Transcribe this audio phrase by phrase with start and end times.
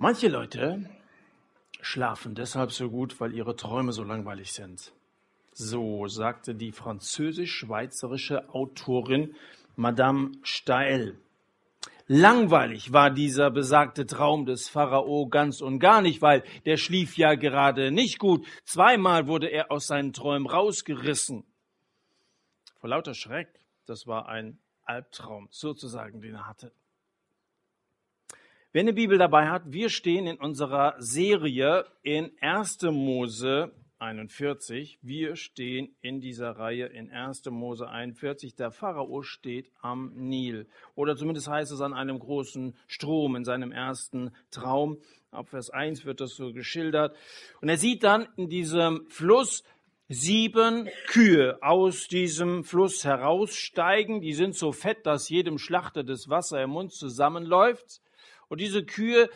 [0.00, 0.88] Manche Leute
[1.80, 4.92] schlafen deshalb so gut, weil ihre Träume so langweilig sind.
[5.52, 9.34] So sagte die französisch-schweizerische Autorin
[9.74, 11.18] Madame Stael.
[12.06, 17.34] Langweilig war dieser besagte Traum des Pharao ganz und gar nicht, weil der schlief ja
[17.34, 18.46] gerade nicht gut.
[18.62, 21.42] Zweimal wurde er aus seinen Träumen rausgerissen.
[22.76, 23.48] Vor lauter Schreck,
[23.84, 26.70] das war ein Albtraum sozusagen, den er hatte.
[28.78, 32.82] Wer eine Bibel dabei hat, wir stehen in unserer Serie in 1.
[32.82, 35.00] Mose 41.
[35.02, 37.46] Wir stehen in dieser Reihe in 1.
[37.46, 38.54] Mose 41.
[38.54, 40.68] Der Pharao steht am Nil.
[40.94, 44.98] Oder zumindest heißt es an einem großen Strom in seinem ersten Traum.
[45.32, 47.16] Ab Vers 1 wird das so geschildert.
[47.60, 49.64] Und er sieht dann in diesem Fluss
[50.08, 54.20] sieben Kühe aus diesem Fluss heraussteigen.
[54.20, 58.02] Die sind so fett, dass jedem Schlachter das Wasser im Mund zusammenläuft.
[58.48, 59.28] Und diese Kühe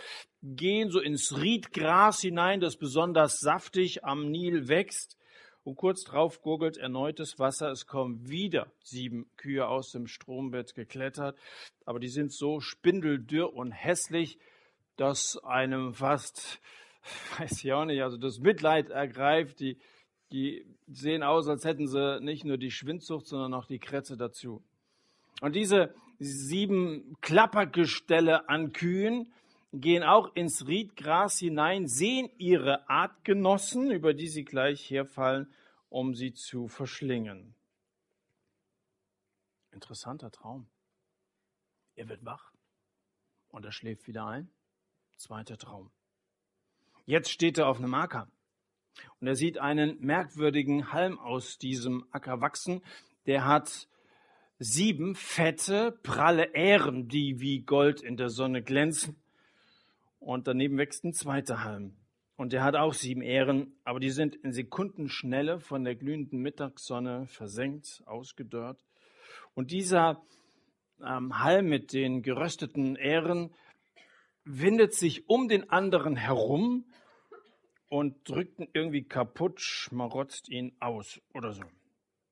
[0.42, 5.16] gehen so ins Riedgras hinein, das besonders saftig am Nil wächst.
[5.64, 7.70] Und kurz drauf gurgelt erneutes Wasser.
[7.70, 11.38] Es kommen wieder sieben Kühe aus dem Strombett geklettert.
[11.84, 14.38] Aber die sind so spindeldürr und hässlich,
[14.96, 16.60] dass einem fast,
[17.38, 19.60] weiß ich auch nicht, also das Mitleid ergreift.
[19.60, 19.78] Die,
[20.32, 24.64] die sehen aus, als hätten sie nicht nur die Schwindsucht, sondern auch die Krätze dazu.
[25.42, 29.32] Und diese sieben Klappergestelle an Kühen
[29.72, 35.52] gehen auch ins Riedgras hinein, sehen ihre Artgenossen, über die sie gleich herfallen,
[35.88, 37.54] um sie zu verschlingen.
[39.70, 40.68] Interessanter Traum.
[41.94, 42.52] Er wird wach
[43.48, 44.50] und er schläft wieder ein.
[45.16, 45.90] Zweiter Traum.
[47.04, 48.28] Jetzt steht er auf einem Acker
[49.20, 52.82] und er sieht einen merkwürdigen Halm aus diesem Acker wachsen.
[53.26, 53.88] Der hat
[54.62, 59.16] sieben fette, pralle Ähren, die wie Gold in der Sonne glänzen.
[60.20, 61.96] Und daneben wächst ein zweiter Halm.
[62.36, 67.26] Und der hat auch sieben Ähren, aber die sind in Sekundenschnelle von der glühenden Mittagssonne
[67.26, 68.84] versenkt, ausgedörrt.
[69.54, 70.22] Und dieser
[71.04, 73.52] ähm, Halm mit den gerösteten Ähren
[74.44, 76.84] windet sich um den anderen herum
[77.88, 81.62] und drückt ihn irgendwie kaputt, schmarotzt ihn aus oder so.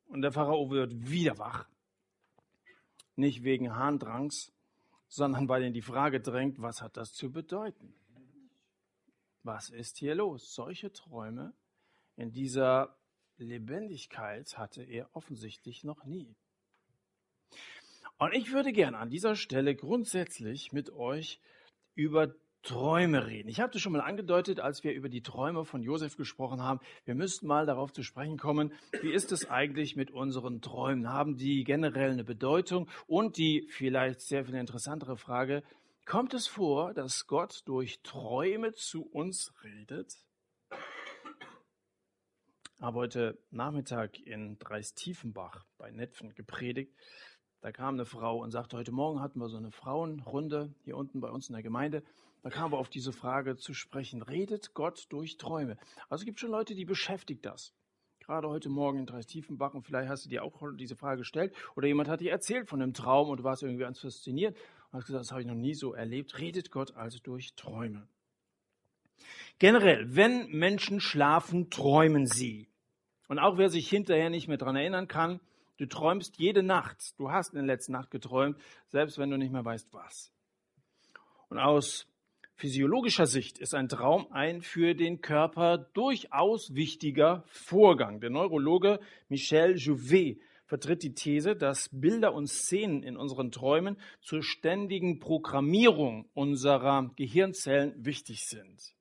[0.06, 1.69] Und der Pharao wird wieder wach
[3.20, 4.52] nicht wegen Harndrangs,
[5.08, 7.94] sondern weil ihn die Frage drängt, was hat das zu bedeuten?
[9.42, 10.54] Was ist hier los?
[10.54, 11.54] Solche Träume
[12.16, 12.96] in dieser
[13.38, 16.34] Lebendigkeit hatte er offensichtlich noch nie.
[18.18, 21.40] Und ich würde gerne an dieser Stelle grundsätzlich mit euch
[21.94, 23.48] über Träume reden.
[23.48, 26.80] Ich habe das schon mal angedeutet, als wir über die Träume von Josef gesprochen haben.
[27.04, 31.08] Wir müssten mal darauf zu sprechen kommen, wie ist es eigentlich mit unseren Träumen?
[31.08, 32.88] Haben die generell eine Bedeutung?
[33.06, 35.62] Und die vielleicht sehr viel interessantere Frage,
[36.04, 40.14] kommt es vor, dass Gott durch Träume zu uns redet?
[42.80, 46.94] Habe heute Nachmittag in Dreistiefenbach bei Netfen gepredigt.
[47.60, 51.20] Da kam eine Frau und sagte, heute Morgen hatten wir so eine Frauenrunde hier unten
[51.20, 52.02] bei uns in der Gemeinde.
[52.42, 54.22] Da kamen wir auf diese Frage zu sprechen.
[54.22, 55.76] Redet Gott durch Träume?
[56.08, 57.74] Also es gibt schon Leute, die beschäftigt das.
[58.20, 61.88] Gerade heute Morgen in Dreistiefenbach und vielleicht hast du dir auch diese Frage gestellt oder
[61.88, 64.56] jemand hat dir erzählt von einem Traum und du warst irgendwie ganz fasziniert
[64.90, 66.38] und hast gesagt, das habe ich noch nie so erlebt.
[66.38, 68.06] Redet Gott also durch Träume?
[69.58, 72.68] Generell, wenn Menschen schlafen, träumen sie.
[73.28, 75.40] Und auch wer sich hinterher nicht mehr daran erinnern kann,
[75.76, 77.18] du träumst jede Nacht.
[77.18, 78.58] Du hast in der letzten Nacht geträumt,
[78.88, 80.32] selbst wenn du nicht mehr weißt, was.
[81.48, 82.06] Und aus
[82.60, 88.20] physiologischer Sicht ist ein Traum ein für den Körper durchaus wichtiger Vorgang.
[88.20, 89.00] Der Neurologe
[89.30, 96.28] Michel Jouvet vertritt die These, dass Bilder und Szenen in unseren Träumen zur ständigen Programmierung
[96.34, 98.94] unserer Gehirnzellen wichtig sind.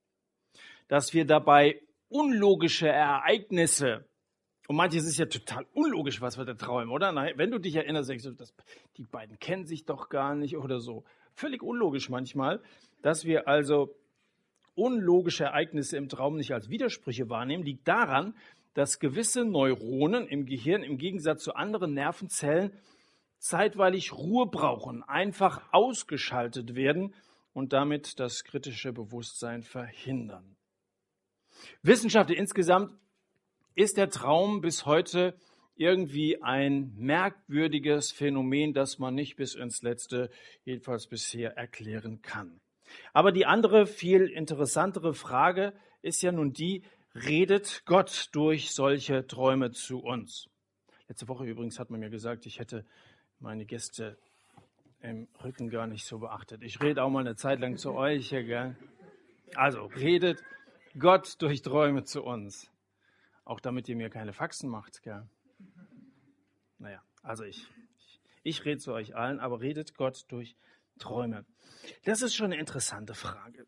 [0.88, 4.06] Dass wir dabei unlogische Ereignisse
[4.70, 7.12] und manches ist ja total unlogisch, was wir da träumen, oder?
[7.36, 8.54] Wenn du dich erinnerst, denkst du, das,
[8.98, 11.06] die beiden kennen sich doch gar nicht oder so.
[11.34, 12.62] Völlig unlogisch manchmal.
[13.02, 13.96] Dass wir also
[14.76, 18.36] unlogische Ereignisse im Traum nicht als Widersprüche wahrnehmen, liegt daran,
[18.74, 22.72] dass gewisse Neuronen im Gehirn im Gegensatz zu anderen Nervenzellen
[23.40, 27.14] zeitweilig Ruhe brauchen, einfach ausgeschaltet werden
[27.54, 30.56] und damit das kritische Bewusstsein verhindern.
[31.82, 32.94] Wissenschaftler insgesamt
[33.76, 35.38] ist der Traum bis heute
[35.76, 40.30] irgendwie ein merkwürdiges Phänomen, das man nicht bis ins Letzte,
[40.64, 42.60] jedenfalls bisher, erklären kann.
[43.14, 46.84] Aber die andere, viel interessantere Frage ist ja nun die,
[47.16, 50.50] redet Gott durch solche Träume zu uns?
[51.08, 52.86] Letzte Woche übrigens hat man mir gesagt, ich hätte
[53.40, 54.18] meine Gäste
[55.02, 56.62] im Rücken gar nicht so beachtet.
[56.62, 58.76] Ich rede auch mal eine Zeit lang zu euch, gell?
[59.56, 60.44] Also redet
[60.98, 62.72] Gott durch Träume zu uns.
[63.46, 65.28] Auch damit ihr mir keine Faxen macht, gell?
[66.78, 70.66] Naja, also ich, ich, ich rede zu euch allen, aber redet Gott durch Träume?
[72.04, 73.66] Das ist schon eine interessante Frage.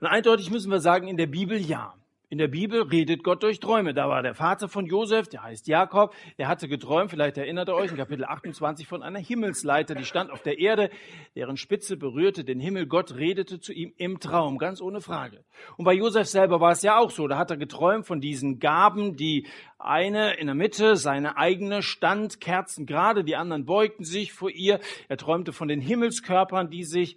[0.00, 1.94] Und eindeutig müssen wir sagen, in der Bibel ja.
[2.36, 3.94] In der Bibel redet Gott durch Träume.
[3.94, 7.74] Da war der Vater von Josef, der heißt Jakob, der hatte geträumt, vielleicht erinnert ihr
[7.74, 10.90] euch, in Kapitel 28 von einer Himmelsleiter, die stand auf der Erde,
[11.34, 12.88] deren Spitze berührte den Himmel.
[12.88, 15.46] Gott redete zu ihm im Traum, ganz ohne Frage.
[15.78, 17.26] Und bei Josef selber war es ja auch so.
[17.26, 19.46] Da hat er geträumt von diesen Gaben, die
[19.78, 24.78] eine in der Mitte, seine eigene stand, Kerzen gerade, die anderen beugten sich vor ihr.
[25.08, 27.16] Er träumte von den Himmelskörpern, die sich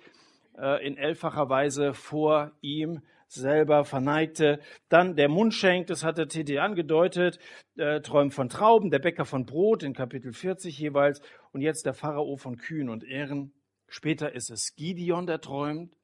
[0.57, 4.59] äh, in elffacher Weise vor ihm selber verneigte.
[4.89, 7.39] Dann der Mundschenk, das hat der TT angedeutet,
[7.77, 11.21] äh, träumt von Trauben, der Bäcker von Brot in Kapitel 40 jeweils
[11.51, 13.53] und jetzt der Pharao von Kühen und Ehren.
[13.87, 15.95] Später ist es Gideon, der träumt.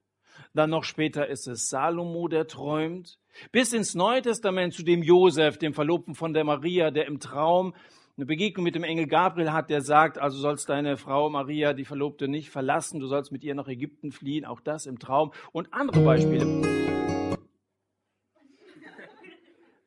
[0.53, 3.19] Dann noch später ist es Salomo, der träumt.
[3.51, 7.73] Bis ins Neue Testament zu dem Josef, dem Verlobten von der Maria, der im Traum
[8.17, 11.83] eine Begegnung mit dem Engel Gabriel hat, der sagt, also sollst deine Frau Maria, die
[11.83, 15.33] Verlobte, nicht verlassen, du sollst mit ihr nach Ägypten fliehen, auch das im Traum.
[15.51, 16.45] Und andere Beispiele.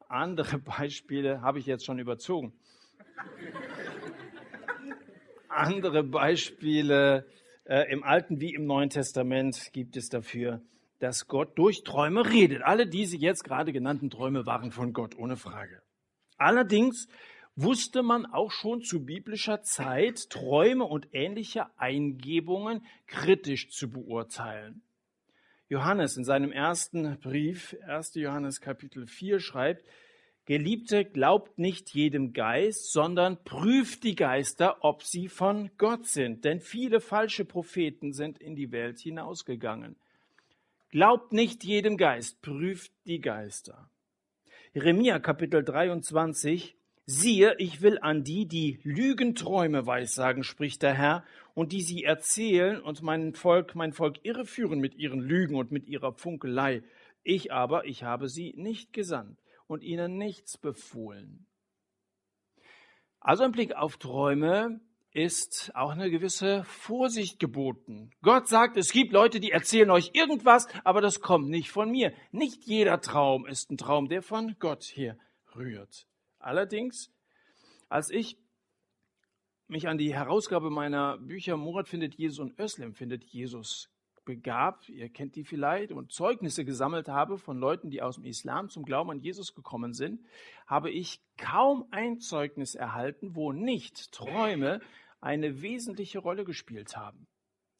[0.08, 2.52] Andere Beispiele habe ich jetzt schon überzogen.
[5.48, 7.26] Andere Beispiele
[7.64, 10.60] äh, im Alten wie im Neuen Testament gibt es dafür,
[10.98, 12.62] dass Gott durch Träume redet.
[12.62, 15.80] Alle diese jetzt gerade genannten Träume waren von Gott, ohne Frage.
[16.36, 17.08] Allerdings
[17.60, 24.82] wusste man auch schon zu biblischer Zeit Träume und ähnliche Eingebungen kritisch zu beurteilen.
[25.68, 28.14] Johannes in seinem ersten Brief, 1.
[28.14, 29.84] Johannes Kapitel 4, schreibt,
[30.46, 36.44] Geliebte, glaubt nicht jedem Geist, sondern prüft die Geister, ob sie von Gott sind.
[36.44, 39.96] Denn viele falsche Propheten sind in die Welt hinausgegangen.
[40.90, 43.90] Glaubt nicht jedem Geist, prüft die Geister.
[44.72, 46.77] Jeremia Kapitel 23,
[47.10, 51.24] Siehe, ich will an die, die Lügenträume weissagen, spricht der Herr,
[51.54, 55.86] und die sie erzählen und mein Volk, mein Volk irreführen mit ihren Lügen und mit
[55.88, 56.82] ihrer Funkelei.
[57.22, 61.46] Ich aber, ich habe sie nicht gesandt und ihnen nichts befohlen.
[63.20, 64.78] Also im Blick auf Träume
[65.10, 68.10] ist auch eine gewisse Vorsicht geboten.
[68.20, 72.12] Gott sagt, es gibt Leute, die erzählen euch irgendwas, aber das kommt nicht von mir.
[72.32, 75.16] Nicht jeder Traum ist ein Traum, der von Gott her
[75.56, 76.07] rührt.
[76.38, 77.12] Allerdings,
[77.88, 78.38] als ich
[79.66, 83.90] mich an die Herausgabe meiner Bücher Murat findet Jesus und Özlem findet Jesus
[84.28, 88.68] begab, ihr kennt die vielleicht, und Zeugnisse gesammelt habe von Leuten, die aus dem Islam
[88.68, 90.20] zum Glauben an Jesus gekommen sind,
[90.66, 94.80] habe ich kaum ein Zeugnis erhalten, wo nicht Träume
[95.22, 97.26] eine wesentliche Rolle gespielt haben.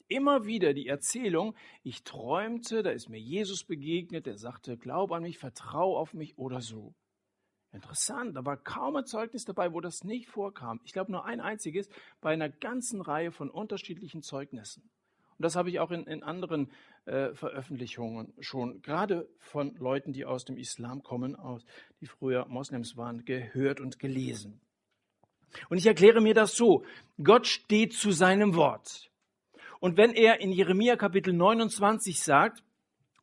[0.07, 5.21] Immer wieder die Erzählung, ich träumte, da ist mir Jesus begegnet, der sagte, glaub an
[5.21, 6.95] mich, vertrau auf mich oder so.
[7.71, 10.79] Interessant, da war kaum ein Zeugnis dabei, wo das nicht vorkam.
[10.85, 11.87] Ich glaube nur ein einziges
[12.19, 14.89] bei einer ganzen Reihe von unterschiedlichen Zeugnissen.
[15.37, 16.71] Und das habe ich auch in, in anderen
[17.05, 21.63] äh, Veröffentlichungen schon, gerade von Leuten, die aus dem Islam kommen, aus,
[22.01, 24.59] die früher Moslems waren, gehört und gelesen.
[25.69, 26.83] Und ich erkläre mir das so.
[27.23, 29.09] Gott steht zu seinem Wort.
[29.79, 32.63] Und wenn er in Jeremia Kapitel 29 sagt,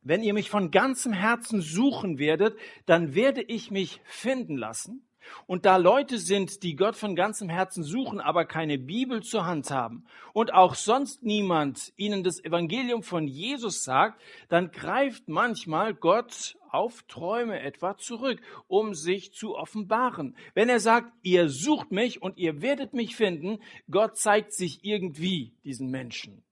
[0.07, 5.07] wenn ihr mich von ganzem Herzen suchen werdet, dann werde ich mich finden lassen.
[5.45, 9.71] Und da Leute sind, die Gott von ganzem Herzen suchen, aber keine Bibel zur Hand
[9.71, 16.57] haben und auch sonst niemand ihnen das Evangelium von Jesus sagt, dann greift manchmal Gott
[16.69, 20.35] auf Träume etwa zurück, um sich zu offenbaren.
[20.53, 23.59] Wenn er sagt, ihr sucht mich und ihr werdet mich finden,
[23.89, 26.43] Gott zeigt sich irgendwie diesen Menschen.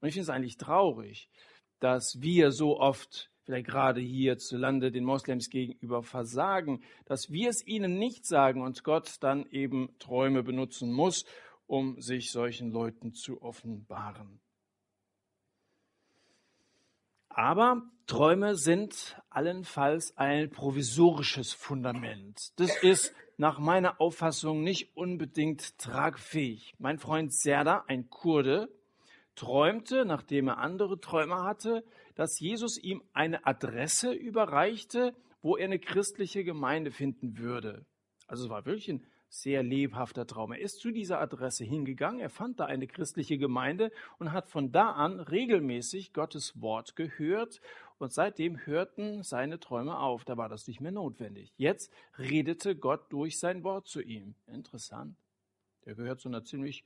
[0.00, 1.28] Und ich finde es eigentlich traurig,
[1.80, 7.98] dass wir so oft, vielleicht gerade hierzulande, den Moslems gegenüber versagen, dass wir es ihnen
[7.98, 11.24] nicht sagen und Gott dann eben Träume benutzen muss,
[11.66, 14.40] um sich solchen Leuten zu offenbaren.
[17.28, 22.58] Aber Träume sind allenfalls ein provisorisches Fundament.
[22.58, 26.74] Das ist nach meiner Auffassung nicht unbedingt tragfähig.
[26.78, 28.68] Mein Freund Serda, ein Kurde,
[29.38, 31.84] träumte, nachdem er andere Träume hatte,
[32.16, 37.86] dass Jesus ihm eine Adresse überreichte, wo er eine christliche Gemeinde finden würde.
[38.26, 40.52] Also es war wirklich ein sehr lebhafter Traum.
[40.52, 44.72] Er ist zu dieser Adresse hingegangen, er fand da eine christliche Gemeinde und hat von
[44.72, 47.60] da an regelmäßig Gottes Wort gehört
[47.98, 50.24] und seitdem hörten seine Träume auf.
[50.24, 51.52] Da war das nicht mehr notwendig.
[51.56, 54.34] Jetzt redete Gott durch sein Wort zu ihm.
[54.46, 55.16] Interessant.
[55.84, 56.84] Der gehört zu einer ziemlich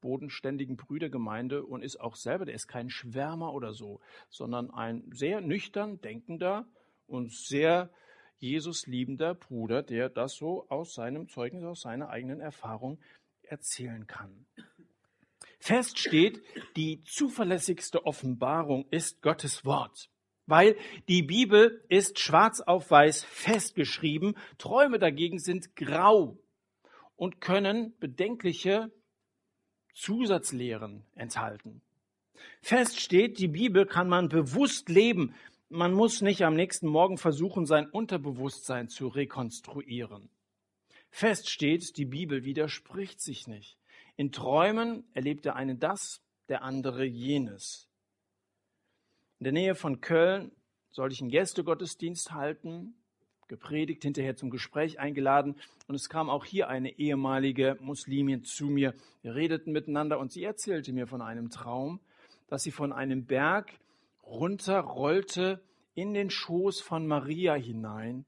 [0.00, 5.40] bodenständigen Brüdergemeinde und ist auch selber, der ist kein Schwärmer oder so, sondern ein sehr
[5.40, 6.66] nüchtern denkender
[7.06, 7.90] und sehr
[8.38, 12.98] Jesus liebender Bruder, der das so aus seinem Zeugnis, aus seiner eigenen Erfahrung
[13.42, 14.46] erzählen kann.
[15.58, 16.42] Fest steht,
[16.74, 20.08] die zuverlässigste Offenbarung ist Gottes Wort,
[20.46, 20.74] weil
[21.08, 26.38] die Bibel ist schwarz auf weiß festgeschrieben, Träume dagegen sind grau
[27.16, 28.90] und können bedenkliche
[30.00, 31.82] Zusatzlehren enthalten.
[32.62, 35.34] Fest steht, die Bibel kann man bewusst leben.
[35.68, 40.30] Man muss nicht am nächsten Morgen versuchen, sein Unterbewusstsein zu rekonstruieren.
[41.10, 43.76] Fest steht, die Bibel widerspricht sich nicht.
[44.16, 47.86] In Träumen erlebt der eine das, der andere jenes.
[49.38, 50.50] In der Nähe von Köln
[50.90, 52.94] sollte ich einen Gästegottesdienst halten
[53.50, 55.56] gepredigt, hinterher zum Gespräch eingeladen
[55.88, 58.94] und es kam auch hier eine ehemalige Muslimin zu mir.
[59.20, 62.00] Wir redeten miteinander und sie erzählte mir von einem Traum,
[62.46, 63.72] dass sie von einem Berg
[64.22, 65.60] runterrollte
[65.94, 68.24] in den Schoß von Maria hinein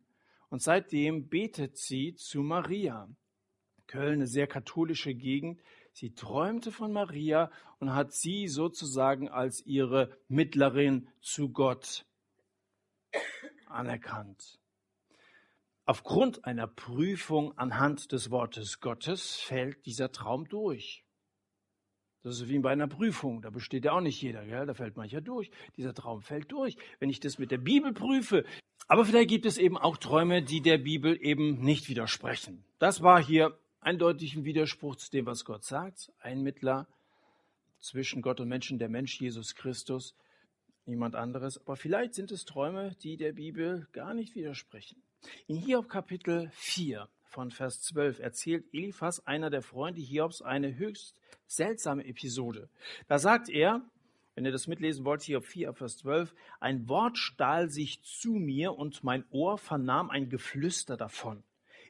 [0.51, 3.09] und seitdem betet sie zu Maria.
[3.87, 5.61] Köln, eine sehr katholische Gegend.
[5.93, 12.05] Sie träumte von Maria und hat sie sozusagen als ihre Mittlerin zu Gott
[13.67, 14.62] anerkannt.
[15.85, 21.05] Aufgrund einer Prüfung anhand des Wortes Gottes fällt dieser Traum durch.
[22.23, 24.65] Das ist wie bei einer Prüfung, da besteht ja auch nicht jeder, gell?
[24.65, 25.51] da fällt mancher durch.
[25.77, 26.77] Dieser Traum fällt durch.
[27.01, 28.45] Wenn ich das mit der Bibel prüfe,
[28.87, 32.65] aber vielleicht gibt es eben auch Träume, die der Bibel eben nicht widersprechen.
[32.79, 36.13] Das war hier eindeutig ein Widerspruch zu dem, was Gott sagt.
[36.21, 36.87] Ein Mittler
[37.81, 40.15] zwischen Gott und Menschen, der Mensch Jesus Christus,
[40.87, 41.59] niemand anderes.
[41.59, 45.03] Aber vielleicht sind es Träume, die der Bibel gar nicht widersprechen.
[45.47, 51.17] In Hiob Kapitel 4 von Vers 12 erzählt Eliphas, einer der Freunde Hiobs, eine höchst
[51.47, 52.69] seltsame Episode.
[53.09, 53.83] Da sagt er,
[54.35, 58.75] wenn ihr das mitlesen wollt, Hiob 4, Vers 12, ein Wort stahl sich zu mir
[58.75, 61.43] und mein Ohr vernahm ein Geflüster davon.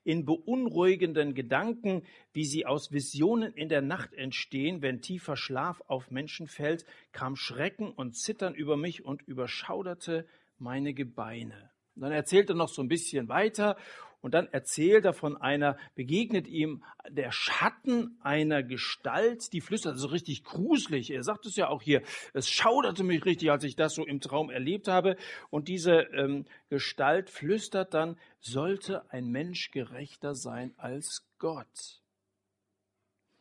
[0.05, 6.11] In beunruhigenden Gedanken, wie sie aus Visionen in der Nacht entstehen, wenn tiefer Schlaf auf
[6.11, 10.27] Menschen fällt, kam Schrecken und Zittern über mich und überschauderte
[10.59, 11.72] meine Gebeine.
[11.95, 13.77] Und dann erzählt er noch so ein bisschen weiter
[14.23, 20.07] und dann erzählt er von einer, begegnet ihm der Schatten einer Gestalt, die flüstert, so
[20.07, 21.11] richtig gruselig.
[21.11, 24.21] Er sagt es ja auch hier, es schauderte mich richtig, als ich das so im
[24.21, 25.17] Traum erlebt habe.
[25.51, 32.01] Und diese ähm, Gestalt flüstert dann, sollte ein Mensch gerechter sein als Gott.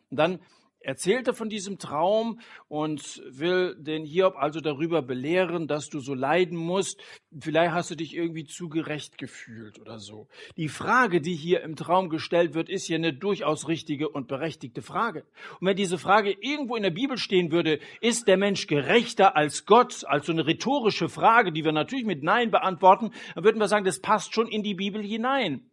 [0.09, 0.39] Und dann
[0.83, 6.13] erzählt er von diesem Traum und will den Hiob also darüber belehren, dass du so
[6.13, 7.01] leiden musst.
[7.39, 10.27] Vielleicht hast du dich irgendwie zu gerecht gefühlt oder so.
[10.57, 14.81] Die Frage, die hier im Traum gestellt wird, ist ja eine durchaus richtige und berechtigte
[14.81, 15.25] Frage.
[15.59, 19.65] Und wenn diese Frage irgendwo in der Bibel stehen würde, ist der Mensch gerechter als
[19.65, 23.85] Gott, also eine rhetorische Frage, die wir natürlich mit Nein beantworten, dann würden wir sagen,
[23.85, 25.70] das passt schon in die Bibel hinein.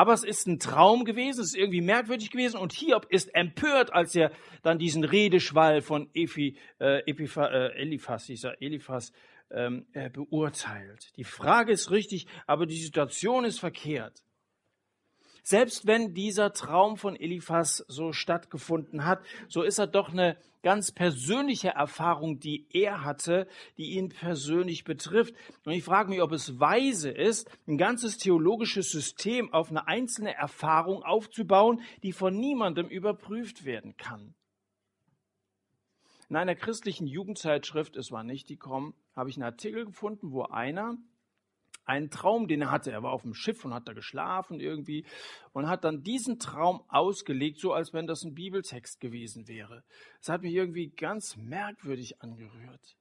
[0.00, 3.92] Aber es ist ein Traum gewesen, es ist irgendwie merkwürdig gewesen und Hiob ist empört,
[3.92, 9.12] als er dann diesen Redeschwall von Epi, äh, Epifa, äh, Eliphas, dieser Eliphas,
[9.50, 11.12] ähm, äh, beurteilt.
[11.18, 14.22] Die Frage ist richtig, aber die Situation ist verkehrt.
[15.42, 20.92] Selbst wenn dieser Traum von Eliphas so stattgefunden hat, so ist er doch eine ganz
[20.92, 23.46] persönliche Erfahrung, die er hatte,
[23.78, 25.34] die ihn persönlich betrifft.
[25.64, 30.34] Und ich frage mich, ob es weise ist, ein ganzes theologisches System auf eine einzelne
[30.34, 34.34] Erfahrung aufzubauen, die von niemandem überprüft werden kann.
[36.28, 40.44] In einer christlichen Jugendzeitschrift, es war nicht die Com, habe ich einen Artikel gefunden, wo
[40.44, 40.96] einer
[41.84, 42.92] einen Traum, den er hatte.
[42.92, 45.04] Er war auf dem Schiff und hat da geschlafen irgendwie
[45.52, 49.84] und hat dann diesen Traum ausgelegt, so als wenn das ein Bibeltext gewesen wäre.
[50.20, 52.96] Es hat mich irgendwie ganz merkwürdig angerührt.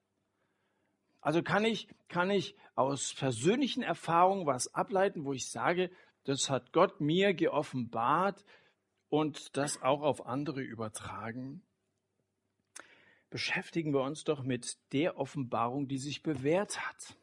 [1.21, 5.91] Also kann ich, kann ich aus persönlichen Erfahrungen was ableiten, wo ich sage,
[6.23, 8.45] das hat Gott mir geoffenbart
[9.09, 11.61] und das auch auf andere übertragen?
[13.29, 17.17] Beschäftigen wir uns doch mit der Offenbarung, die sich bewährt hat.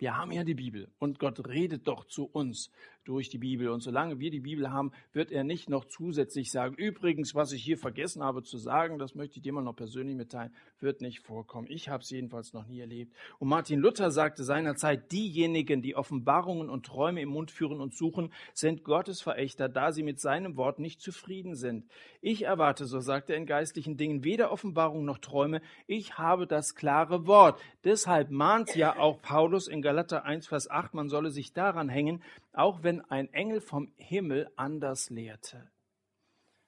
[0.00, 2.70] Wir haben ja die Bibel und Gott redet doch zu uns
[3.10, 3.68] durch die Bibel.
[3.68, 7.62] Und solange wir die Bibel haben, wird er nicht noch zusätzlich sagen, übrigens, was ich
[7.62, 11.18] hier vergessen habe zu sagen, das möchte ich dir mal noch persönlich mitteilen, wird nicht
[11.18, 11.66] vorkommen.
[11.68, 13.12] Ich habe es jedenfalls noch nie erlebt.
[13.40, 18.32] Und Martin Luther sagte seinerzeit, diejenigen, die Offenbarungen und Träume im Mund führen und suchen,
[18.54, 21.86] sind Gottesverächter, da sie mit seinem Wort nicht zufrieden sind.
[22.20, 25.62] Ich erwarte, so sagt er in geistlichen Dingen, weder Offenbarung noch Träume.
[25.88, 27.60] Ich habe das klare Wort.
[27.82, 32.22] Deshalb mahnt ja auch Paulus in Galater 1, Vers 8, man solle sich daran hängen,
[32.52, 35.70] auch wenn ein Engel vom Himmel anders lehrte.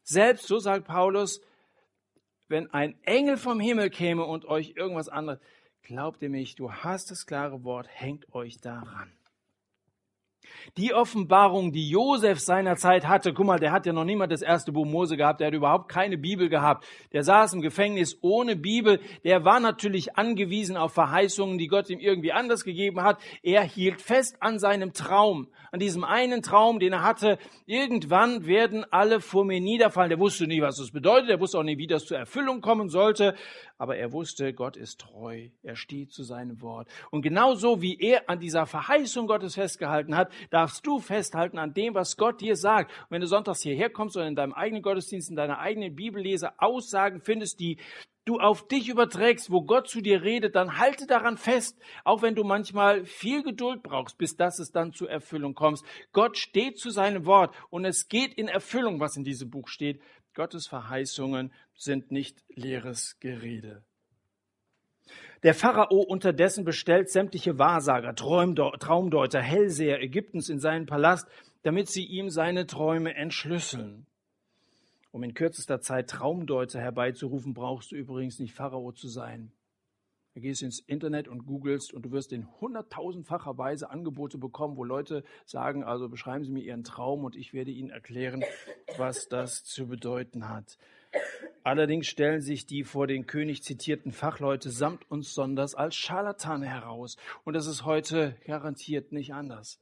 [0.03, 1.41] Selbst, so sagt Paulus,
[2.49, 5.41] wenn ein Engel vom Himmel käme und euch irgendwas anderes,
[5.83, 9.13] glaubt ihr mich, du hast das klare Wort, hängt euch daran.
[10.77, 14.73] Die Offenbarung, die Josef seinerzeit hatte, guck mal, der hat ja noch niemand das erste
[14.73, 16.85] Buch Mose gehabt, der hat überhaupt keine Bibel gehabt.
[17.13, 19.01] Der saß im Gefängnis ohne Bibel.
[19.25, 23.21] Der war natürlich angewiesen auf Verheißungen, die Gott ihm irgendwie anders gegeben hat.
[23.43, 27.39] Er hielt fest an seinem Traum, an diesem einen Traum, den er hatte.
[27.67, 30.11] Irgendwann werden alle vor mir niederfallen.
[30.11, 31.31] Der wusste nie, was das bedeutet.
[31.31, 33.35] Er wusste auch nicht, wie das zur Erfüllung kommen sollte
[33.83, 36.87] aber er wusste, Gott ist treu, er steht zu seinem Wort.
[37.11, 41.95] Und genauso wie er an dieser Verheißung Gottes festgehalten hat, darfst du festhalten an dem,
[41.95, 42.91] was Gott dir sagt.
[42.91, 46.59] Und wenn du sonntags hierher kommst oder in deinem eigenen Gottesdienst, in deiner eigenen Bibellese
[46.59, 47.79] Aussagen findest, die
[48.25, 52.35] du auf dich überträgst, wo Gott zu dir redet, dann halte daran fest, auch wenn
[52.35, 55.85] du manchmal viel Geduld brauchst, bis dass es dann zur Erfüllung kommst.
[56.13, 60.01] Gott steht zu seinem Wort und es geht in Erfüllung, was in diesem Buch steht.
[60.35, 63.85] Gottes Verheißungen sind nicht leeres Gerede.
[65.43, 71.27] Der Pharao unterdessen bestellt sämtliche Wahrsager, Traumdeuter, Hellseher Ägyptens in seinen Palast,
[71.63, 74.07] damit sie ihm seine Träume entschlüsseln.
[75.11, 79.51] Um in kürzester Zeit Traumdeuter herbeizurufen, brauchst du übrigens nicht Pharao zu sein.
[80.35, 84.85] Du gehst ins Internet und googelst und du wirst in hunderttausendfacher Weise Angebote bekommen, wo
[84.85, 88.45] Leute sagen, also beschreiben Sie mir Ihren Traum und ich werde Ihnen erklären,
[88.97, 90.79] was das zu bedeuten hat.
[91.65, 97.17] Allerdings stellen sich die vor den König zitierten Fachleute samt und sonders als Scharlatane heraus.
[97.45, 99.81] Und das ist heute garantiert nicht anders.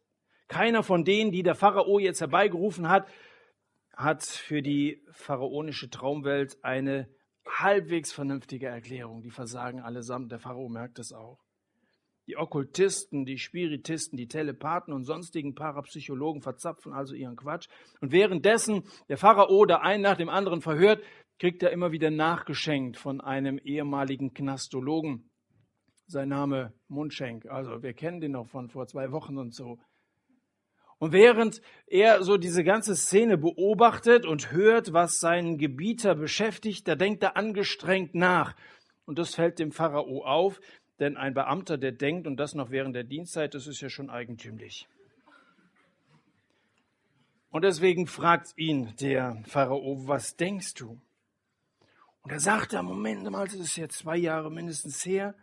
[0.48, 3.06] Keiner von denen, die der Pharao jetzt herbeigerufen hat,
[3.94, 7.08] hat für die pharaonische Traumwelt eine
[7.46, 9.22] halbwegs vernünftige Erklärung.
[9.22, 10.32] Die versagen allesamt.
[10.32, 11.38] Der Pharao merkt es auch.
[12.26, 17.68] Die Okkultisten, die Spiritisten, die Telepathen und sonstigen Parapsychologen verzapfen also ihren Quatsch.
[18.00, 21.02] Und währenddessen der Pharao der einen nach dem anderen verhört,
[21.40, 25.30] kriegt er immer wieder nachgeschenkt von einem ehemaligen Knastologen.
[26.06, 27.46] Sein Name Mundschenk.
[27.46, 29.78] Also wir kennen den noch von vor zwei Wochen und so.
[30.98, 36.94] Und während er so diese ganze Szene beobachtet und hört, was seinen Gebieter beschäftigt, da
[36.94, 38.54] denkt er angestrengt nach.
[39.06, 40.60] Und das fällt dem Pharao auf,
[40.98, 44.10] denn ein Beamter, der denkt, und das noch während der Dienstzeit, das ist ja schon
[44.10, 44.86] eigentümlich.
[47.48, 51.00] Und deswegen fragt ihn der Pharao, was denkst du?
[52.22, 55.34] Und er sagt, Moment mal, das ist jetzt zwei Jahre mindestens her,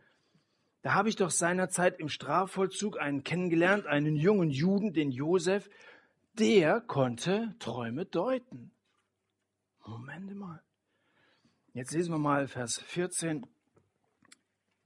[0.81, 5.69] da habe ich doch seinerzeit im Strafvollzug einen kennengelernt, einen jungen Juden, den Josef,
[6.39, 8.71] der konnte Träume deuten.
[9.85, 10.61] Moment mal.
[11.73, 13.45] Jetzt lesen wir mal Vers 14,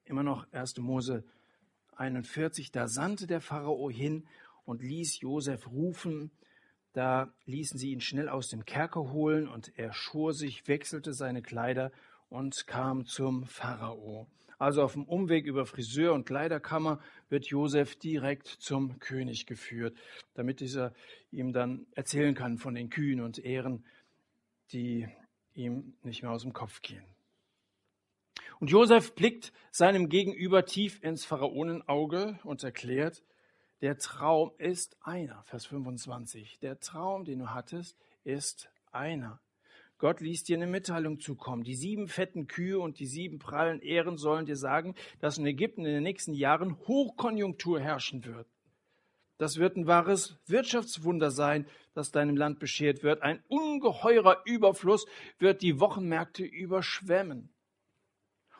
[0.06, 0.77] immer noch 1.
[0.77, 1.23] Mose
[1.97, 2.71] 41.
[2.71, 4.27] Da sandte der Pharao hin
[4.65, 6.32] und ließ Josef rufen.
[6.93, 11.41] Da ließen sie ihn schnell aus dem Kerker holen und er schor sich, wechselte seine
[11.41, 11.91] Kleider
[12.30, 14.27] und kam zum Pharao.
[14.58, 16.99] Also auf dem Umweg über Friseur und Kleiderkammer
[17.30, 19.97] wird Josef direkt zum König geführt,
[20.36, 20.93] damit dieser
[21.32, 23.84] ihm dann erzählen kann von den Kühen und Ehren,
[24.71, 25.08] die
[25.56, 27.04] ihm nicht mehr aus dem Kopf gehen.
[28.60, 33.23] Und Josef blickt seinem Gegenüber tief ins Pharaonenauge und erklärt,
[33.82, 36.60] der Traum ist einer, Vers 25.
[36.60, 39.39] Der Traum, den du hattest, ist einer.
[39.98, 41.63] Gott ließ dir eine Mitteilung zukommen.
[41.63, 45.86] Die sieben fetten Kühe und die sieben prallen Ehren sollen dir sagen, dass in Ägypten
[45.86, 48.48] in den nächsten Jahren Hochkonjunktur herrschen wird.
[49.38, 53.24] Das wird ein wahres Wirtschaftswunder sein, das deinem Land beschert wird.
[53.24, 55.06] Ein ungeheurer Überfluss
[55.39, 57.50] wird die Wochenmärkte überschwemmen.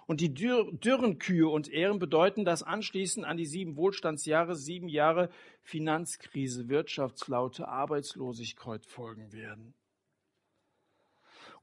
[0.08, 5.30] Und die dürren Kühe und Ehren bedeuten, dass anschließend an die sieben Wohlstandsjahre sieben Jahre
[5.62, 9.74] Finanzkrise, Wirtschaftsflaute, Arbeitslosigkeit folgen werden.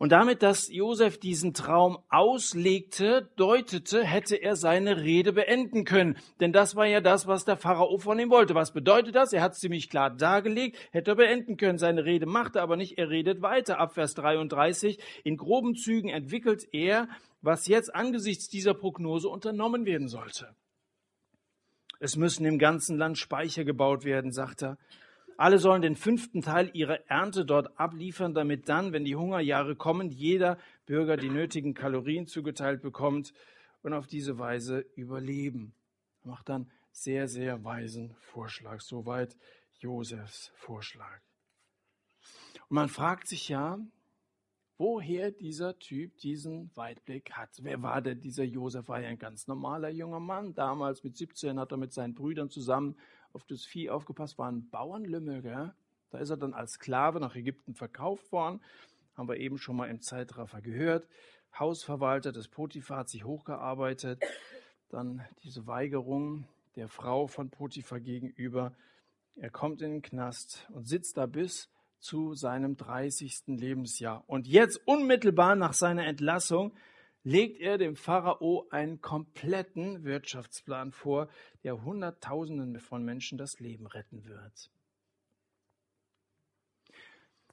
[0.00, 6.16] Und damit, dass Josef diesen Traum auslegte, deutete, hätte er seine Rede beenden können.
[6.38, 8.54] Denn das war ja das, was der Pharao von ihm wollte.
[8.54, 9.32] Was bedeutet das?
[9.32, 11.78] Er hat es ziemlich klar dargelegt, hätte er beenden können.
[11.78, 13.80] Seine Rede machte aber nicht, er redet weiter.
[13.80, 15.00] Ab Vers 33.
[15.24, 17.08] In groben Zügen entwickelt er,
[17.40, 20.54] was jetzt angesichts dieser Prognose unternommen werden sollte.
[22.00, 24.78] Es müssen im ganzen Land Speicher gebaut werden, sagt er.
[25.36, 30.10] Alle sollen den fünften Teil ihrer Ernte dort abliefern, damit dann, wenn die Hungerjahre kommen,
[30.10, 33.32] jeder Bürger die nötigen Kalorien zugeteilt bekommt
[33.82, 35.74] und auf diese Weise überleben.
[36.24, 38.80] Er macht dann sehr, sehr weisen Vorschlag.
[38.80, 39.36] Soweit
[39.78, 41.20] Josefs Vorschlag.
[42.68, 43.78] Und man fragt sich ja,
[44.78, 47.50] woher dieser Typ diesen Weitblick hat.
[47.62, 48.88] Wer war denn dieser Josef?
[48.88, 50.54] War ja ein ganz normaler junger Mann.
[50.54, 52.96] Damals mit 17 hat er mit seinen Brüdern zusammen
[53.32, 55.42] auf das Vieh aufgepasst, waren Bauernlümmel.
[55.42, 55.74] Gell?
[56.10, 58.60] Da ist er dann als Sklave nach Ägypten verkauft worden.
[59.14, 61.08] Haben wir eben schon mal im Zeitraffer gehört.
[61.58, 64.22] Hausverwalter des Potiphar hat sich hochgearbeitet.
[64.90, 68.72] Dann diese Weigerung der Frau von Potiphar gegenüber.
[69.34, 71.68] Er kommt in den Knast und sitzt da bis
[72.00, 73.42] zu seinem 30.
[73.46, 74.24] Lebensjahr.
[74.26, 76.74] Und jetzt unmittelbar nach seiner Entlassung
[77.24, 81.28] legt er dem Pharao einen kompletten Wirtschaftsplan vor,
[81.64, 84.70] der Hunderttausenden von Menschen das Leben retten wird.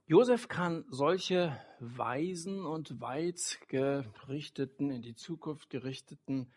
[0.07, 6.51] Josef kann solche weisen und weit gerichteten, in die Zukunft gerichteten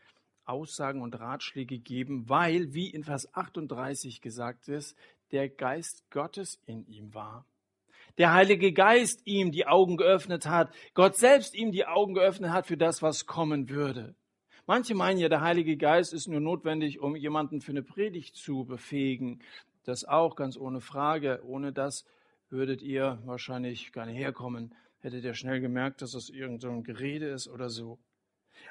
[0.45, 4.97] Aussagen und Ratschläge geben, weil, wie in Vers 38 gesagt ist,
[5.31, 7.47] der Geist Gottes in ihm war
[8.19, 12.67] der Heilige Geist ihm die Augen geöffnet hat, Gott selbst ihm die Augen geöffnet hat
[12.67, 14.15] für das, was kommen würde.
[14.67, 18.67] Manche meinen ja, der Heilige Geist ist nur notwendig, um jemanden für eine Predigt zu
[18.67, 19.41] befähigen.
[19.85, 21.41] Das auch ganz ohne Frage.
[21.47, 22.05] Ohne das
[22.51, 24.75] würdet ihr wahrscheinlich gar nicht herkommen.
[25.01, 27.99] Hättet ihr schnell gemerkt, dass das irgendein so Gerede ist oder so.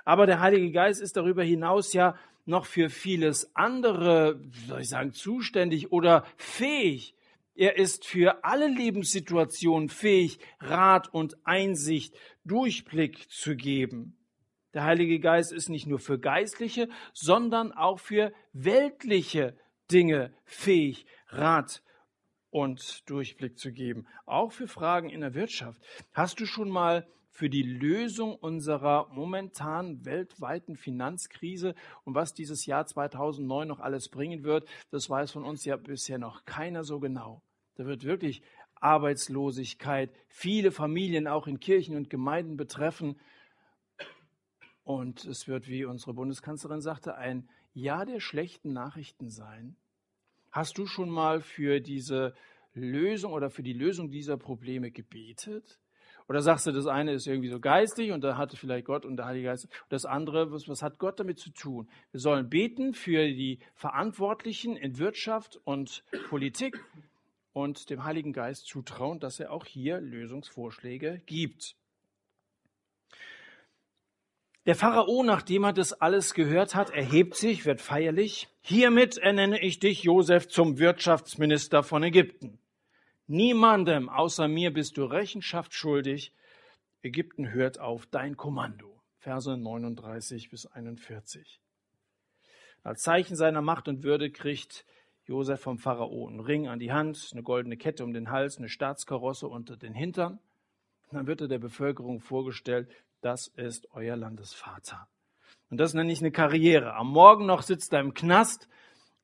[0.05, 5.13] Aber der Heilige Geist ist darüber hinaus ja noch für vieles andere, soll ich sagen,
[5.13, 7.15] zuständig oder fähig.
[7.57, 12.13] Er ist für alle Lebenssituationen fähig, Rat und Einsicht,
[12.45, 14.15] Durchblick zu geben.
[14.75, 19.57] Der Heilige Geist ist nicht nur für geistliche, sondern auch für weltliche
[19.91, 21.81] Dinge fähig, Rat
[22.51, 24.05] und Durchblick zu geben.
[24.27, 25.81] Auch für Fragen in der Wirtschaft.
[26.13, 32.87] Hast du schon mal für die Lösung unserer momentan weltweiten Finanzkrise und was dieses Jahr
[32.87, 37.43] 2009 noch alles bringen wird, das weiß von uns ja bisher noch keiner so genau.
[37.75, 38.41] Da wird wirklich
[38.73, 43.19] Arbeitslosigkeit, viele Familien auch in Kirchen und Gemeinden betreffen.
[44.81, 49.75] Und es wird, wie unsere Bundeskanzlerin sagte, ein Jahr der schlechten Nachrichten sein.
[50.49, 52.33] Hast du schon mal für diese
[52.73, 55.79] Lösung oder für die Lösung dieser Probleme gebetet?
[56.27, 59.17] Oder sagst du, das eine ist irgendwie so geistig und da hatte vielleicht Gott und
[59.17, 59.65] der Heilige Geist.
[59.65, 61.89] Und das andere, was, was hat Gott damit zu tun?
[62.11, 66.83] Wir sollen beten für die Verantwortlichen in Wirtschaft und Politik
[67.53, 71.75] und dem Heiligen Geist zutrauen, dass er auch hier Lösungsvorschläge gibt.
[74.67, 78.49] Der Pharao, nachdem er das alles gehört hat, erhebt sich, wird feierlich.
[78.59, 82.59] Hiermit ernenne ich dich, Josef, zum Wirtschaftsminister von Ägypten.
[83.27, 86.33] Niemandem außer mir bist du Rechenschaft schuldig.
[87.01, 89.01] Ägypten hört auf dein Kommando.
[89.19, 91.59] Verse 39 bis 41.
[92.83, 94.85] Als Zeichen seiner Macht und Würde kriegt
[95.25, 98.69] Josef vom Pharao einen Ring an die Hand, eine goldene Kette um den Hals, eine
[98.69, 100.39] Staatskarosse unter den Hintern.
[101.09, 105.09] Und dann wird er der Bevölkerung vorgestellt, das ist euer Landesvater.
[105.69, 106.93] Und das nenne ich eine Karriere.
[106.93, 108.69] Am Morgen noch sitzt er im Knast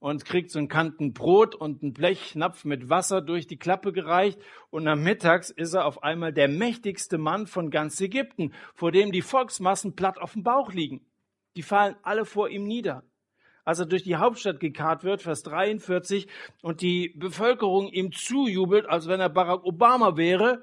[0.03, 4.37] und kriegt so einen Kanten Brot und einen Blechnapf mit Wasser durch die Klappe gereicht.
[4.69, 9.13] Und am Mittags ist er auf einmal der mächtigste Mann von ganz Ägypten, vor dem
[9.13, 11.05] die Volksmassen platt auf dem Bauch liegen.
[11.55, 13.03] Die fallen alle vor ihm nieder
[13.65, 16.27] als er durch die Hauptstadt gekarrt wird, Vers 43,
[16.63, 20.61] und die Bevölkerung ihm zujubelt, als wenn er Barack Obama wäre,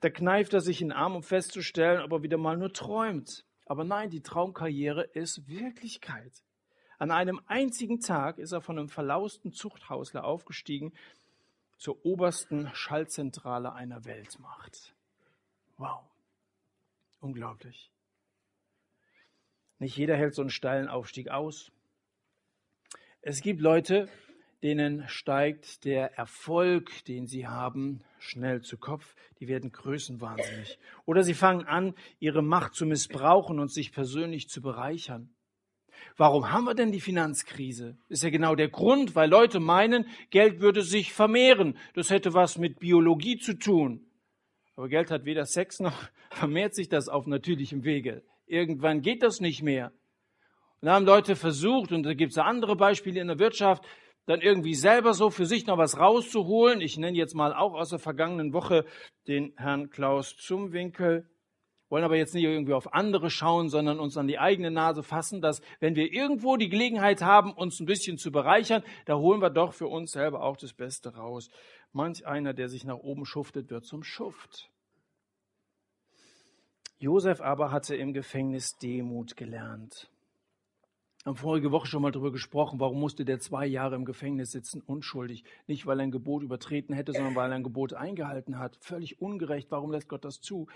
[0.00, 3.46] da kneift er sich in den Arm, um festzustellen, ob er wieder mal nur träumt.
[3.64, 6.42] Aber nein, die Traumkarriere ist Wirklichkeit.
[7.02, 10.92] An einem einzigen Tag ist er von einem verlausten Zuchthausler aufgestiegen
[11.76, 14.94] zur obersten Schallzentrale einer Weltmacht.
[15.78, 16.04] Wow.
[17.18, 17.90] Unglaublich.
[19.80, 21.72] Nicht jeder hält so einen steilen Aufstieg aus.
[23.20, 24.08] Es gibt Leute,
[24.62, 29.16] denen steigt der Erfolg, den sie haben, schnell zu Kopf.
[29.40, 30.78] Die werden größenwahnsinnig.
[31.04, 35.34] Oder sie fangen an, ihre Macht zu missbrauchen und sich persönlich zu bereichern.
[36.16, 37.96] Warum haben wir denn die Finanzkrise?
[38.08, 41.76] Ist ja genau der Grund, weil Leute meinen, Geld würde sich vermehren.
[41.94, 44.06] Das hätte was mit Biologie zu tun.
[44.76, 45.96] Aber Geld hat weder Sex noch
[46.30, 48.22] vermehrt sich das auf natürlichem Wege.
[48.46, 49.92] Irgendwann geht das nicht mehr.
[50.80, 53.84] Und da haben Leute versucht, und da gibt es andere Beispiele in der Wirtschaft,
[54.26, 56.80] dann irgendwie selber so für sich noch was rauszuholen.
[56.80, 58.84] Ich nenne jetzt mal auch aus der vergangenen Woche
[59.26, 61.28] den Herrn Klaus Zumwinkel.
[61.92, 65.42] Wollen aber jetzt nicht irgendwie auf andere schauen, sondern uns an die eigene Nase fassen,
[65.42, 69.50] dass wenn wir irgendwo die Gelegenheit haben, uns ein bisschen zu bereichern, da holen wir
[69.50, 71.50] doch für uns selber auch das Beste raus.
[71.92, 74.70] Manch einer, der sich nach oben schuftet, wird zum Schuft.
[76.98, 80.08] Josef aber hatte im Gefängnis Demut gelernt
[81.24, 84.80] haben vorige Woche schon mal darüber gesprochen, warum musste der zwei Jahre im Gefängnis sitzen,
[84.80, 85.44] unschuldig.
[85.66, 88.76] Nicht, weil er ein Gebot übertreten hätte, sondern weil er ein Gebot eingehalten hat.
[88.80, 89.70] Völlig ungerecht.
[89.70, 90.66] Warum lässt Gott das zu?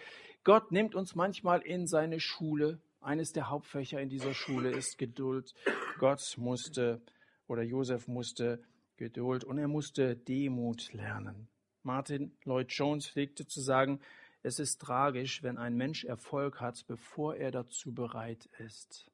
[0.44, 2.78] Gott nimmt uns manchmal in seine Schule.
[3.00, 5.52] Eines der Hauptfächer in dieser Schule ist Geduld.
[5.98, 7.00] Gott musste
[7.48, 8.62] oder Josef musste
[8.96, 11.48] Geduld und er musste Demut lernen.
[11.82, 14.00] Martin Lloyd Jones pflegte zu sagen,
[14.42, 19.10] Es ist tragisch, wenn ein Mensch Erfolg hat, bevor er dazu bereit ist.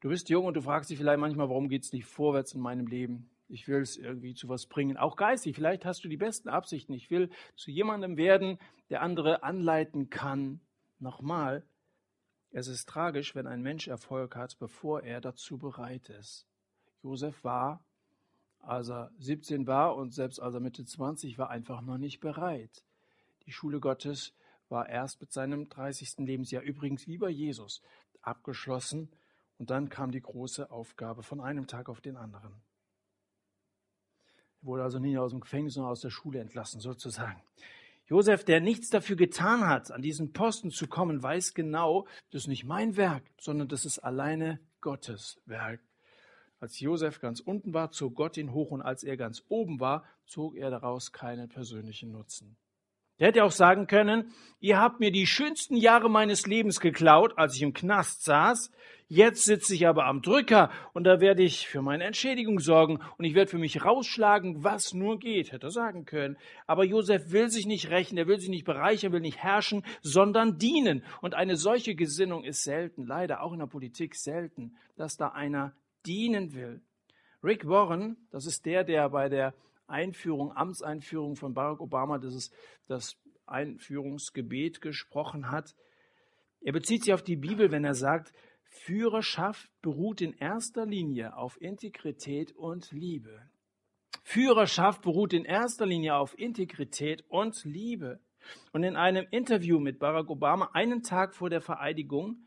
[0.00, 2.62] Du bist jung und du fragst dich vielleicht manchmal, warum geht es nicht vorwärts in
[2.62, 3.28] meinem Leben?
[3.48, 4.96] Ich will es irgendwie zu was bringen.
[4.96, 6.94] Auch geistig, vielleicht hast du die besten Absichten.
[6.94, 8.58] Ich will zu jemandem werden,
[8.88, 10.60] der andere anleiten kann.
[11.00, 11.64] Nochmal,
[12.50, 16.46] es ist tragisch, wenn ein Mensch Erfolg hat, bevor er dazu bereit ist.
[17.02, 17.84] Josef war,
[18.60, 22.84] als er 17 war und selbst als er Mitte 20 war, einfach noch nicht bereit.
[23.44, 24.32] Die Schule Gottes
[24.70, 26.20] war erst mit seinem 30.
[26.20, 27.82] Lebensjahr übrigens wie bei Jesus
[28.22, 29.10] abgeschlossen
[29.60, 32.50] und dann kam die große Aufgabe von einem Tag auf den anderen.
[34.62, 37.42] Er wurde also nicht aus dem Gefängnis, sondern aus der Schule entlassen, sozusagen.
[38.06, 42.48] Josef, der nichts dafür getan hat, an diesen Posten zu kommen, weiß genau, das ist
[42.48, 45.82] nicht mein Werk, sondern das ist alleine Gottes Werk.
[46.58, 50.04] Als Josef ganz unten war, zog Gott ihn hoch und als er ganz oben war,
[50.24, 52.56] zog er daraus keinen persönlichen Nutzen.
[53.20, 57.54] Der hätte auch sagen können, ihr habt mir die schönsten Jahre meines Lebens geklaut, als
[57.54, 58.72] ich im Knast saß.
[59.08, 63.24] Jetzt sitze ich aber am Drücker und da werde ich für meine Entschädigung sorgen und
[63.24, 66.38] ich werde für mich rausschlagen, was nur geht, hätte er sagen können.
[66.66, 70.58] Aber Josef will sich nicht rächen, er will sich nicht bereichern, will nicht herrschen, sondern
[70.58, 71.02] dienen.
[71.20, 75.74] Und eine solche Gesinnung ist selten, leider auch in der Politik selten, dass da einer
[76.06, 76.80] dienen will.
[77.42, 79.54] Rick Warren, das ist der, der bei der
[79.90, 82.54] Einführung, Amtseinführung von Barack Obama, das ist
[82.86, 85.74] das Einführungsgebet gesprochen hat.
[86.60, 88.32] Er bezieht sich auf die Bibel, wenn er sagt,
[88.64, 93.50] Führerschaft beruht in erster Linie auf Integrität und Liebe.
[94.22, 98.20] Führerschaft beruht in erster Linie auf Integrität und Liebe.
[98.72, 102.46] Und in einem Interview mit Barack Obama, einen Tag vor der Vereidigung,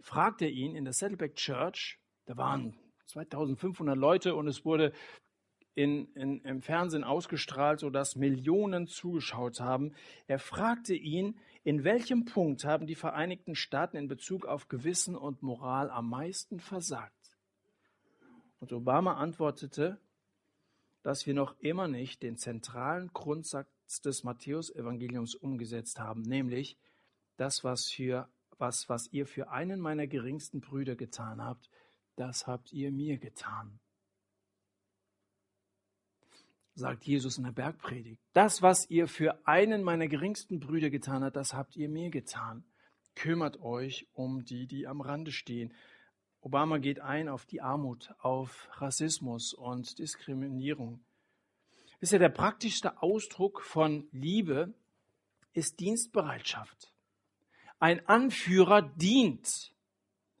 [0.00, 2.74] fragt er ihn in der Saddleback Church, da waren
[3.06, 4.92] 2500 Leute und es wurde
[5.74, 9.94] in, in, im Fernsehen ausgestrahlt, sodass Millionen zugeschaut haben.
[10.26, 15.42] Er fragte ihn, in welchem Punkt haben die Vereinigten Staaten in Bezug auf Gewissen und
[15.42, 17.14] Moral am meisten versagt?
[18.58, 19.98] Und Obama antwortete,
[21.02, 26.76] dass wir noch immer nicht den zentralen Grundsatz des Matthäusevangeliums umgesetzt haben, nämlich
[27.36, 28.28] das, was, für,
[28.58, 31.70] was, was ihr für einen meiner geringsten Brüder getan habt,
[32.16, 33.80] das habt ihr mir getan
[36.74, 38.20] sagt Jesus in der Bergpredigt.
[38.32, 42.64] Das, was ihr für einen meiner geringsten Brüder getan habt, das habt ihr mir getan.
[43.14, 45.74] Kümmert euch um die, die am Rande stehen.
[46.40, 51.00] Obama geht ein auf die Armut, auf Rassismus und Diskriminierung.
[52.00, 54.72] Wisst ihr, der praktischste Ausdruck von Liebe
[55.52, 56.92] ist Dienstbereitschaft.
[57.78, 59.74] Ein Anführer dient.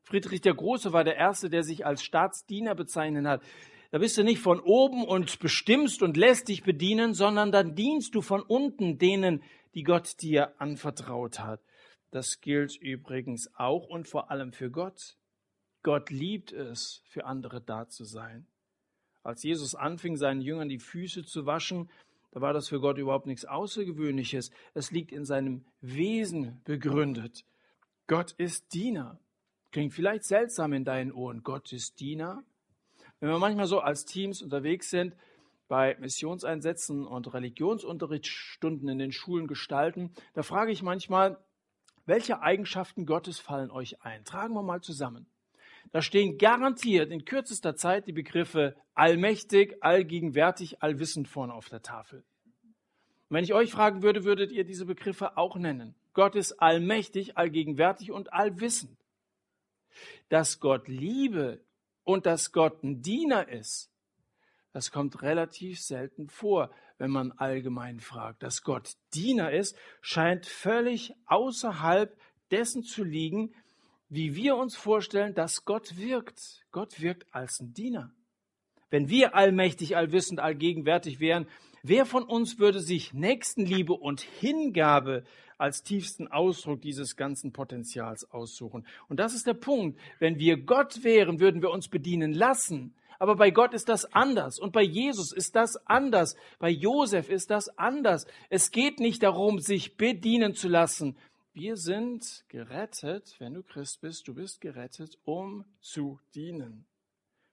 [0.02, 3.42] Friedrich der Große war der Erste, der sich als Staatsdiener bezeichnet hat.
[3.90, 8.14] Da bist du nicht von oben und bestimmst und lässt dich bedienen, sondern dann dienst
[8.14, 9.42] du von unten denen,
[9.74, 11.60] die Gott dir anvertraut hat.
[12.10, 15.16] Das gilt übrigens auch und vor allem für Gott.
[15.82, 18.46] Gott liebt es, für andere da zu sein.
[19.22, 21.90] Als Jesus anfing, seinen Jüngern die Füße zu waschen,
[22.32, 24.50] da war das für Gott überhaupt nichts Außergewöhnliches.
[24.74, 27.44] Es liegt in seinem Wesen begründet.
[28.06, 29.18] Gott ist Diener.
[29.72, 31.42] Klingt vielleicht seltsam in deinen Ohren.
[31.42, 32.44] Gott ist Diener.
[33.20, 35.14] Wenn wir manchmal so als Teams unterwegs sind,
[35.68, 41.38] bei Missionseinsätzen und Religionsunterrichtsstunden in den Schulen gestalten, da frage ich manchmal,
[42.06, 44.24] welche Eigenschaften Gottes fallen euch ein?
[44.24, 45.26] Tragen wir mal zusammen.
[45.92, 52.24] Da stehen garantiert in kürzester Zeit die Begriffe allmächtig, allgegenwärtig, allwissend vorne auf der Tafel.
[52.62, 55.94] Und wenn ich euch fragen würde, würdet ihr diese Begriffe auch nennen.
[56.14, 58.98] Gott ist allmächtig, allgegenwärtig und allwissend.
[60.28, 61.60] Dass Gott Liebe
[62.04, 63.90] und dass Gott ein Diener ist,
[64.72, 68.42] das kommt relativ selten vor, wenn man allgemein fragt.
[68.42, 72.16] Dass Gott Diener ist, scheint völlig außerhalb
[72.50, 73.54] dessen zu liegen,
[74.08, 76.64] wie wir uns vorstellen, dass Gott wirkt.
[76.70, 78.12] Gott wirkt als ein Diener.
[78.90, 81.46] Wenn wir allmächtig, allwissend, allgegenwärtig wären,
[81.82, 85.24] wer von uns würde sich Nächstenliebe und Hingabe
[85.58, 88.86] als tiefsten Ausdruck dieses ganzen Potenzials aussuchen.
[89.08, 89.98] Und das ist der Punkt.
[90.18, 92.94] Wenn wir Gott wären, würden wir uns bedienen lassen.
[93.18, 94.58] Aber bei Gott ist das anders.
[94.58, 96.34] Und bei Jesus ist das anders.
[96.58, 98.26] Bei Josef ist das anders.
[98.48, 101.16] Es geht nicht darum, sich bedienen zu lassen.
[101.52, 106.86] Wir sind gerettet, wenn du Christ bist, du bist gerettet, um zu dienen.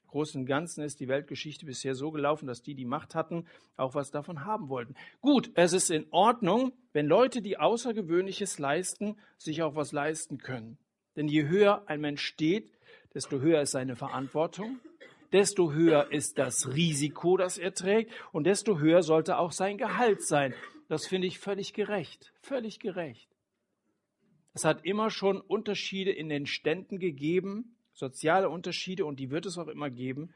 [0.08, 3.94] Großen und Ganzen ist die Weltgeschichte bisher so gelaufen, dass die, die Macht hatten, auch
[3.94, 4.96] was davon haben wollten.
[5.22, 10.78] Gut, es ist in Ordnung, wenn Leute, die Außergewöhnliches leisten, sich auch was leisten können.
[11.16, 12.72] Denn je höher ein Mensch steht,
[13.14, 14.80] desto höher ist seine Verantwortung,
[15.32, 20.24] desto höher ist das Risiko, das er trägt und desto höher sollte auch sein Gehalt
[20.24, 20.54] sein.
[20.88, 23.30] das finde ich völlig gerecht, völlig gerecht.
[24.54, 29.58] Es hat immer schon Unterschiede in den Ständen gegeben, soziale Unterschiede, und die wird es
[29.58, 30.34] auch immer geben.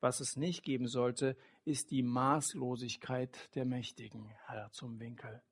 [0.00, 5.42] Was es nicht geben sollte, ist die Maßlosigkeit der Mächtigen, Herr zum Winkel.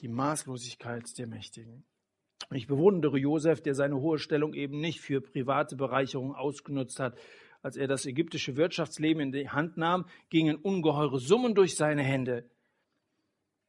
[0.00, 1.84] Die Maßlosigkeit der Mächtigen.
[2.50, 7.18] Ich bewundere Josef, der seine hohe Stellung eben nicht für private Bereicherung ausgenutzt hat.
[7.62, 12.48] Als er das ägyptische Wirtschaftsleben in die Hand nahm, gingen ungeheure Summen durch seine Hände.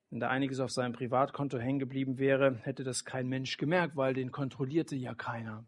[0.10, 4.14] Wenn da einiges auf seinem Privatkonto hängen geblieben wäre, hätte das kein Mensch gemerkt, weil
[4.14, 5.66] den kontrollierte ja keiner.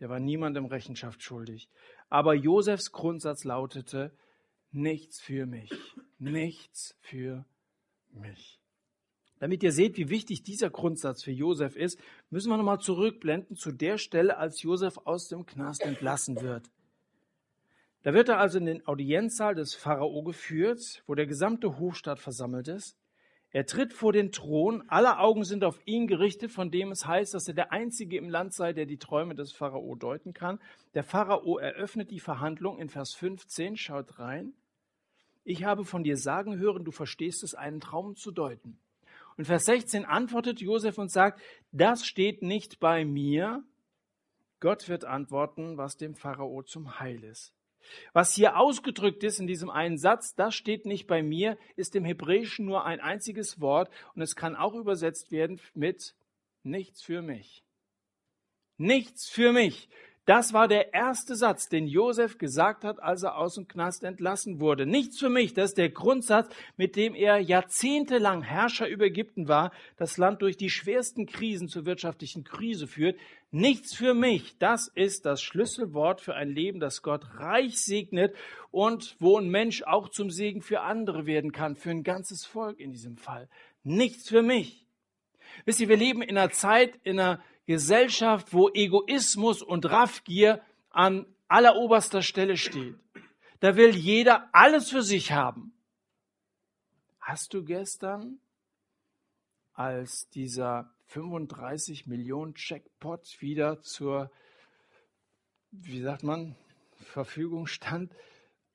[0.00, 1.68] Der war niemandem Rechenschaft schuldig.
[2.08, 4.12] Aber Josefs Grundsatz lautete,
[4.70, 5.70] nichts für mich,
[6.18, 7.44] nichts für
[8.10, 8.60] mich.
[9.40, 13.70] Damit ihr seht, wie wichtig dieser Grundsatz für Josef ist, müssen wir nochmal zurückblenden zu
[13.70, 16.70] der Stelle, als Josef aus dem Knast entlassen wird.
[18.02, 22.68] Da wird er also in den Audienzsaal des Pharao geführt, wo der gesamte Hofstaat versammelt
[22.68, 22.96] ist.
[23.50, 27.32] Er tritt vor den Thron, alle Augen sind auf ihn gerichtet, von dem es heißt,
[27.32, 30.60] dass er der Einzige im Land sei, der die Träume des Pharao deuten kann.
[30.92, 34.52] Der Pharao eröffnet die Verhandlung in Vers 15, schaut rein.
[35.44, 38.78] Ich habe von dir sagen hören, du verstehst es, einen Traum zu deuten.
[39.38, 41.40] Und Vers 16 antwortet Josef und sagt,
[41.72, 43.62] das steht nicht bei mir.
[44.60, 47.54] Gott wird antworten, was dem Pharao zum Heil ist.
[48.12, 52.04] Was hier ausgedrückt ist in diesem einen Satz, das steht nicht bei mir, ist im
[52.04, 56.14] Hebräischen nur ein einziges Wort und es kann auch übersetzt werden mit
[56.62, 57.64] nichts für mich.
[58.76, 59.88] Nichts für mich.
[60.28, 64.60] Das war der erste Satz, den Josef gesagt hat, als er aus dem Knast entlassen
[64.60, 64.84] wurde.
[64.84, 69.72] Nichts für mich, das ist der Grundsatz, mit dem er jahrzehntelang Herrscher über Ägypten war,
[69.96, 73.18] das Land durch die schwersten Krisen zur wirtschaftlichen Krise führt.
[73.50, 78.36] Nichts für mich, das ist das Schlüsselwort für ein Leben, das Gott reich segnet
[78.70, 82.78] und wo ein Mensch auch zum Segen für andere werden kann, für ein ganzes Volk
[82.78, 83.48] in diesem Fall.
[83.82, 84.84] Nichts für mich.
[85.64, 91.26] Wisst ihr, wir leben in einer Zeit, in einer Gesellschaft, wo Egoismus und Raffgier an
[91.48, 92.96] alleroberster Stelle steht.
[93.60, 95.74] Da will jeder alles für sich haben.
[97.20, 98.40] Hast du gestern,
[99.74, 104.30] als dieser 35 Millionen Checkpot wieder zur,
[105.70, 106.56] wie sagt man,
[106.96, 108.14] Verfügung stand,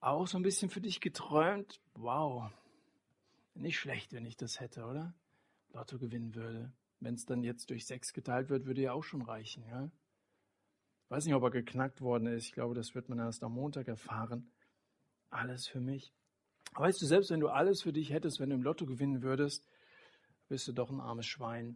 [0.01, 1.81] auch so ein bisschen für dich geträumt?
[1.95, 2.51] Wow,
[3.55, 5.15] nicht schlecht, wenn ich das hätte, oder?
[5.73, 6.71] Lotto gewinnen würde.
[7.03, 9.65] Wenn es dann jetzt durch sechs geteilt wird, würde ja auch schon reichen.
[9.67, 9.91] Ja?
[11.03, 12.45] Ich weiß nicht, ob er geknackt worden ist.
[12.45, 14.49] Ich glaube, das wird man erst am Montag erfahren.
[15.29, 16.13] Alles für mich.
[16.75, 19.67] Weißt du, selbst wenn du alles für dich hättest, wenn du im Lotto gewinnen würdest,
[20.47, 21.75] bist du doch ein armes Schwein.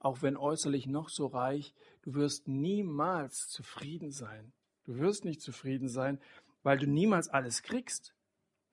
[0.00, 4.52] Auch wenn äußerlich noch so reich, du wirst niemals zufrieden sein.
[4.82, 6.20] Du wirst nicht zufrieden sein,
[6.64, 8.12] weil du niemals alles kriegst.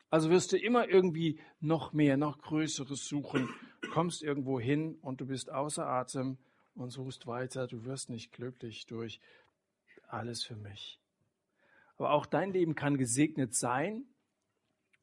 [0.09, 3.47] Also wirst du immer irgendwie noch mehr, noch Größeres suchen
[3.89, 6.37] kommst irgendwo hin und du bist außer Atem
[6.75, 7.67] und suchst weiter.
[7.67, 9.19] Du wirst nicht glücklich durch
[10.07, 10.99] alles für mich.
[11.97, 14.05] Aber auch dein Leben kann gesegnet sein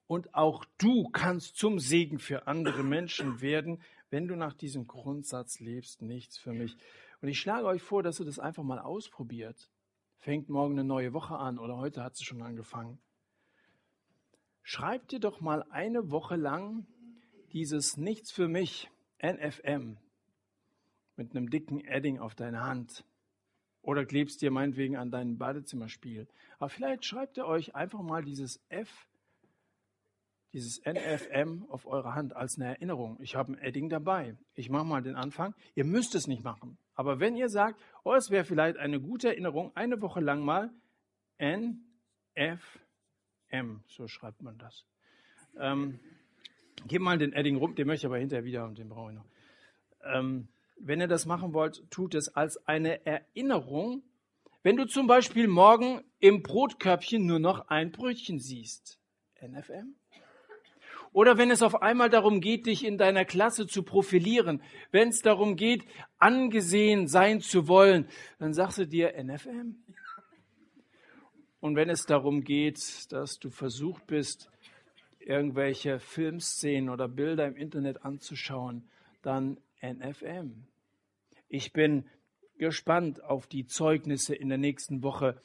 [0.07, 5.61] und auch du kannst zum Segen für andere Menschen werden, wenn du nach diesem Grundsatz
[5.61, 6.77] lebst, nichts für mich.
[7.21, 9.71] Und ich schlage euch vor, dass ihr das einfach mal ausprobiert.
[10.19, 12.99] Fängt morgen eine neue Woche an oder heute hat sie schon angefangen.
[14.63, 16.87] Schreibt dir doch mal eine Woche lang
[17.57, 18.91] dieses Nichts für mich,
[19.23, 19.97] NFM,
[21.17, 23.03] mit einem dicken Edding auf deine Hand.
[23.81, 26.29] Oder klebst dir meinetwegen an dein Badezimmerspiel.
[26.59, 29.09] Aber vielleicht schreibt ihr euch einfach mal dieses F,
[30.53, 33.17] dieses NFM auf eure Hand als eine Erinnerung.
[33.23, 34.37] Ich habe ein Edding dabei.
[34.55, 35.55] Ich mache mal den Anfang.
[35.75, 36.77] Ihr müsst es nicht machen.
[36.95, 40.71] Aber wenn ihr sagt, oh, es wäre vielleicht eine gute Erinnerung, eine Woche lang mal
[41.39, 41.81] NFM,
[43.87, 44.85] so schreibt man das.
[45.59, 45.99] Ähm,
[46.87, 49.17] Gib mal den Edding rum, den möchte ich aber hinterher wieder haben, den brauche ich
[49.17, 49.27] noch.
[50.05, 54.03] Ähm, wenn ihr das machen wollt, tut es als eine Erinnerung.
[54.63, 59.01] Wenn du zum Beispiel morgen im Brotkörbchen nur noch ein Brötchen siehst.
[59.41, 59.95] NFM?
[61.13, 65.23] Oder wenn es auf einmal darum geht, dich in deiner Klasse zu profilieren, wenn es
[65.23, 65.83] darum geht,
[66.19, 68.07] angesehen sein zu wollen,
[68.39, 69.83] dann sagst du dir NFM.
[71.61, 74.51] Und wenn es darum geht, dass du versucht bist,
[75.27, 78.89] irgendwelche Filmszenen oder Bilder im Internet anzuschauen,
[79.23, 80.67] dann NFM.
[81.49, 82.09] Ich bin
[82.59, 85.41] gespannt auf die Zeugnisse in der nächsten Woche,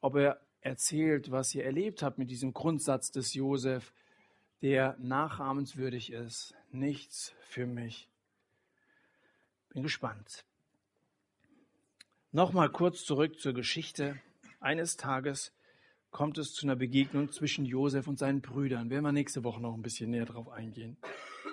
[0.00, 3.92] ob er erzählt, was ihr erlebt habt mit diesem Grundsatz des Josef,
[4.62, 6.54] der nachahmenswürdig ist.
[6.72, 8.08] Nichts für mich.
[9.68, 10.44] Bin gespannt.
[12.32, 14.20] Nochmal kurz zurück zur Geschichte.
[14.60, 15.52] Eines Tages
[16.10, 18.90] kommt es zu einer Begegnung zwischen Josef und seinen Brüdern.
[18.90, 20.96] Werden wir nächste Woche noch ein bisschen näher drauf eingehen.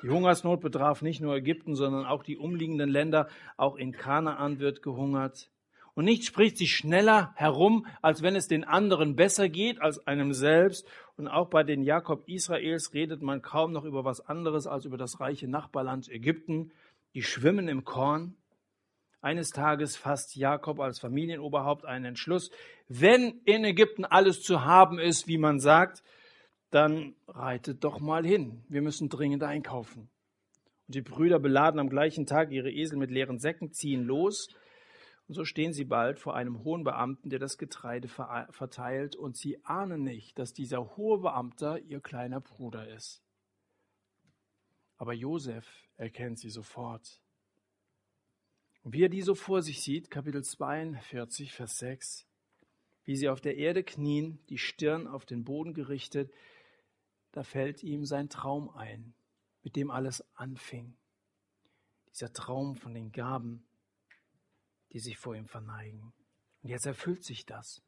[0.04, 3.28] Die Hungersnot betraf nicht nur Ägypten, sondern auch die umliegenden Länder.
[3.58, 5.50] Auch in Kanaan wird gehungert.
[5.94, 10.34] Und nichts spricht sich schneller herum, als wenn es den anderen besser geht als einem
[10.34, 10.86] selbst.
[11.16, 14.98] Und auch bei den Jakob Israels redet man kaum noch über was anderes als über
[14.98, 16.72] das reiche Nachbarland Ägypten.
[17.14, 18.36] Die schwimmen im Korn.
[19.26, 22.52] Eines Tages fasst Jakob als Familienoberhaupt einen Entschluss.
[22.88, 26.04] Wenn in Ägypten alles zu haben ist, wie man sagt,
[26.70, 28.64] dann reitet doch mal hin.
[28.70, 30.12] Wir müssen dringend einkaufen.
[30.86, 34.48] Und die Brüder beladen am gleichen Tag ihre Esel mit leeren Säcken, ziehen los.
[35.28, 39.58] Und so stehen sie bald vor einem hohen Beamten, der das Getreide verteilt, und sie
[39.66, 43.24] ahnen nicht, dass dieser hohe Beamter ihr kleiner Bruder ist.
[44.98, 45.66] Aber Josef
[45.98, 47.25] erkennt sie sofort.
[48.86, 52.28] Und wie er die so vor sich sieht, Kapitel 42, Vers 6,
[53.04, 56.32] wie sie auf der Erde knien, die Stirn auf den Boden gerichtet,
[57.32, 59.16] da fällt ihm sein Traum ein,
[59.64, 60.96] mit dem alles anfing.
[62.12, 63.66] Dieser Traum von den Gaben,
[64.94, 66.14] die sich vor ihm verneigen.
[66.62, 67.82] Und jetzt erfüllt sich das.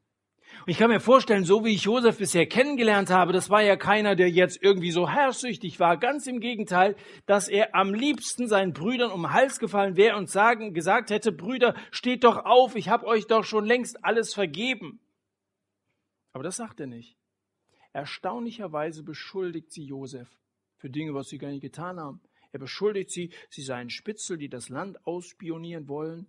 [0.60, 3.76] Und ich kann mir vorstellen, so wie ich Josef bisher kennengelernt habe, das war ja
[3.76, 5.96] keiner, der jetzt irgendwie so herrschsüchtig war.
[5.96, 6.96] Ganz im Gegenteil,
[7.26, 11.32] dass er am liebsten seinen Brüdern um den Hals gefallen wäre und sagen, gesagt hätte,
[11.32, 15.00] Brüder, steht doch auf, ich habe euch doch schon längst alles vergeben.
[16.32, 17.16] Aber das sagt er nicht.
[17.92, 20.28] Erstaunlicherweise beschuldigt sie Josef
[20.76, 22.20] für Dinge, was sie gar nicht getan haben.
[22.52, 26.26] Er beschuldigt sie, sie seien Spitzel, die das Land ausspionieren wollen.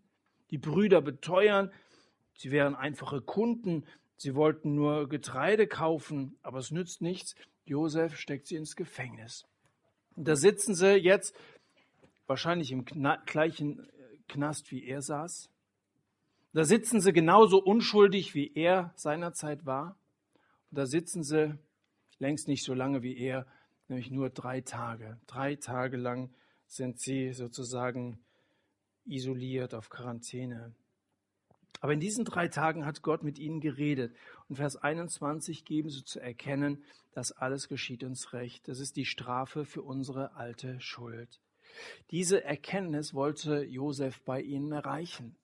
[0.51, 1.72] Die Brüder beteuern,
[2.36, 3.86] sie wären einfache Kunden,
[4.20, 7.36] sie wollten nur Getreide kaufen, aber es nützt nichts.
[7.65, 9.45] Josef steckt sie ins Gefängnis.
[10.15, 11.36] Und da sitzen sie jetzt
[12.28, 13.89] wahrscheinlich im gleichen
[14.28, 15.49] Knast, wie er saß.
[16.51, 19.95] Da sitzen sie genauso unschuldig, wie er seinerzeit war.
[20.70, 21.57] Und da sitzen sie
[22.17, 23.47] längst nicht so lange wie er,
[23.88, 25.17] nämlich nur drei Tage.
[25.28, 26.30] Drei Tage lang
[26.67, 28.20] sind sie sozusagen
[29.05, 30.74] isoliert auf Quarantäne.
[31.82, 34.13] Aber in diesen drei Tagen hat Gott mit ihnen geredet.
[34.47, 38.67] Und Vers 21 geben sie zu erkennen, dass alles geschieht uns recht.
[38.67, 41.39] Das ist die Strafe für unsere alte Schuld.
[42.11, 45.36] Diese Erkenntnis wollte Josef bei ihnen erreichen.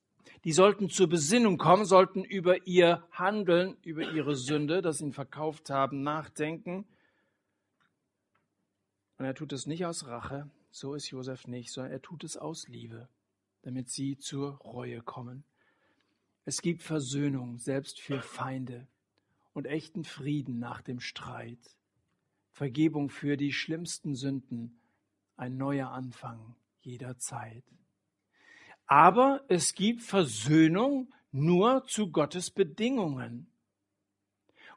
[0.44, 5.14] Die sollten zur Besinnung kommen, sollten über ihr Handeln, über ihre Sünde, das sie ihn
[5.14, 6.86] verkauft haben, nachdenken.
[9.18, 12.36] Und er tut es nicht aus Rache, so ist Josef nicht, sondern er tut es
[12.36, 13.08] aus Liebe,
[13.62, 15.46] damit sie zur Reue kommen.
[16.48, 18.88] Es gibt Versöhnung, selbst für Feinde,
[19.54, 21.76] und echten Frieden nach dem Streit,
[22.52, 24.80] Vergebung für die schlimmsten Sünden,
[25.38, 27.64] ein neuer Anfang jederzeit.
[28.86, 33.50] Aber es gibt Versöhnung nur zu Gottes Bedingungen.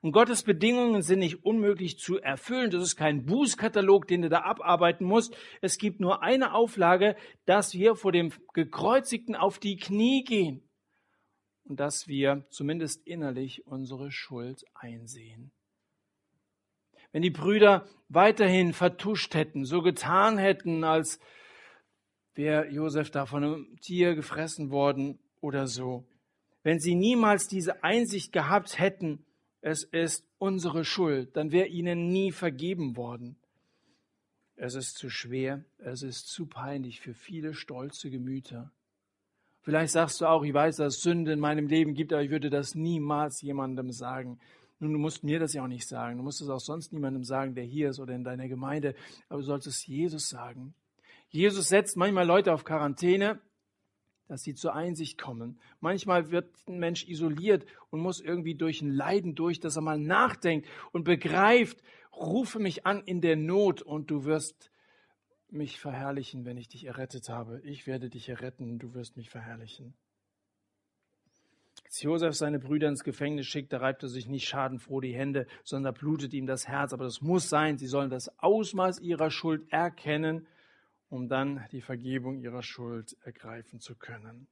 [0.00, 2.70] Und Gottes Bedingungen sind nicht unmöglich zu erfüllen.
[2.70, 5.36] Das ist kein Bußkatalog, den du da abarbeiten musst.
[5.60, 7.16] Es gibt nur eine Auflage,
[7.46, 10.67] dass wir vor dem Gekreuzigten auf die Knie gehen
[11.68, 15.52] und dass wir zumindest innerlich unsere Schuld einsehen.
[17.12, 21.20] Wenn die Brüder weiterhin vertuscht hätten, so getan hätten, als
[22.34, 26.06] wäre Josef da von einem Tier gefressen worden oder so.
[26.62, 29.24] Wenn sie niemals diese Einsicht gehabt hätten,
[29.60, 33.36] es ist unsere Schuld, dann wäre ihnen nie vergeben worden.
[34.56, 38.72] Es ist zu schwer, es ist zu peinlich für viele stolze Gemüter.
[39.68, 42.30] Vielleicht sagst du auch, ich weiß, dass es Sünde in meinem Leben gibt, aber ich
[42.30, 44.38] würde das niemals jemandem sagen.
[44.78, 46.16] Nun, du musst mir das ja auch nicht sagen.
[46.16, 48.94] Du musst es auch sonst niemandem sagen, der hier ist oder in deiner Gemeinde.
[49.28, 50.72] Aber du sollst es Jesus sagen.
[51.28, 53.40] Jesus setzt manchmal Leute auf Quarantäne,
[54.26, 55.60] dass sie zur Einsicht kommen.
[55.80, 59.98] Manchmal wird ein Mensch isoliert und muss irgendwie durch ein Leiden durch, dass er mal
[59.98, 61.82] nachdenkt und begreift,
[62.16, 64.70] rufe mich an in der Not und du wirst
[65.52, 67.60] mich verherrlichen, wenn ich dich errettet habe.
[67.62, 69.94] Ich werde dich erretten du wirst mich verherrlichen.
[71.84, 75.46] Als Josef seine Brüder ins Gefängnis schickt, da reibt er sich nicht schadenfroh die Hände,
[75.64, 76.92] sondern blutet ihm das Herz.
[76.92, 77.78] Aber das muss sein.
[77.78, 80.46] Sie sollen das Ausmaß ihrer Schuld erkennen
[81.08, 84.48] um dann die Vergebung ihrer Schuld ergreifen zu können.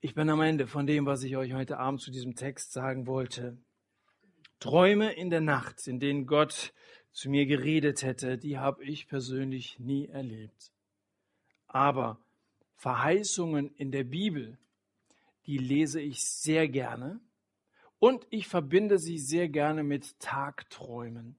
[0.00, 3.06] Ich bin am Ende von dem, was ich euch heute Abend zu diesem Text sagen
[3.06, 3.56] wollte.
[4.58, 6.72] Träume in der Nacht, in denen Gott
[7.12, 10.72] zu mir geredet hätte, die habe ich persönlich nie erlebt.
[11.66, 12.18] Aber
[12.76, 14.58] Verheißungen in der Bibel,
[15.46, 17.20] die lese ich sehr gerne
[17.98, 21.36] und ich verbinde sie sehr gerne mit Tagträumen.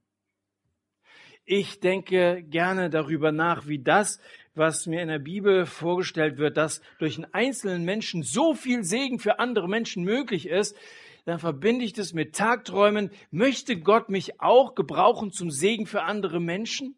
[1.45, 4.21] Ich denke gerne darüber nach, wie das,
[4.55, 9.19] was mir in der Bibel vorgestellt wird, dass durch einen einzelnen Menschen so viel Segen
[9.19, 10.77] für andere Menschen möglich ist,
[11.25, 13.11] dann verbinde ich das mit Tagträumen.
[13.31, 16.95] Möchte Gott mich auch gebrauchen zum Segen für andere Menschen?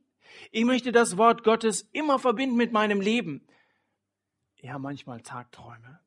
[0.51, 3.45] Ich möchte das Wort Gottes immer verbinden mit meinem Leben.
[4.57, 5.99] Ja, manchmal Tagträume.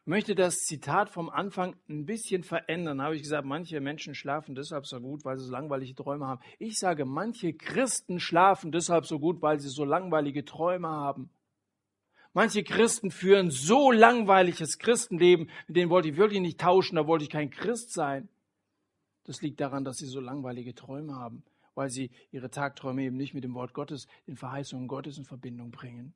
[0.00, 2.98] Ich möchte das Zitat vom Anfang ein bisschen verändern.
[2.98, 6.26] Da habe ich gesagt, manche Menschen schlafen deshalb so gut, weil sie so langweilige Träume
[6.26, 6.40] haben.
[6.60, 11.30] Ich sage, manche Christen schlafen deshalb so gut, weil sie so langweilige Träume haben.
[12.36, 17.24] Manche Christen führen so langweiliges Christenleben, mit denen wollte ich wirklich nicht tauschen, da wollte
[17.24, 18.28] ich kein Christ sein.
[19.24, 23.32] Das liegt daran, dass sie so langweilige Träume haben, weil sie ihre Tagträume eben nicht
[23.32, 26.12] mit dem Wort Gottes, den Verheißungen Gottes in Verbindung bringen.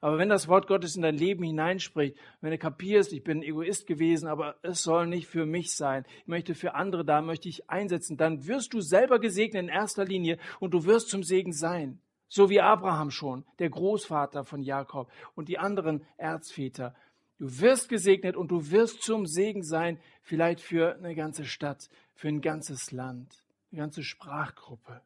[0.00, 3.86] Aber wenn das Wort Gottes in dein Leben hineinspricht, wenn du kapierst, ich bin Egoist
[3.86, 7.70] gewesen, aber es soll nicht für mich sein, ich möchte für andere da, möchte ich
[7.70, 12.00] einsetzen, dann wirst du selber gesegnet in erster Linie und du wirst zum Segen sein.
[12.32, 16.94] So wie Abraham schon, der Großvater von Jakob und die anderen Erzväter.
[17.38, 22.28] Du wirst gesegnet und du wirst zum Segen sein, vielleicht für eine ganze Stadt, für
[22.28, 25.02] ein ganzes Land, eine ganze Sprachgruppe.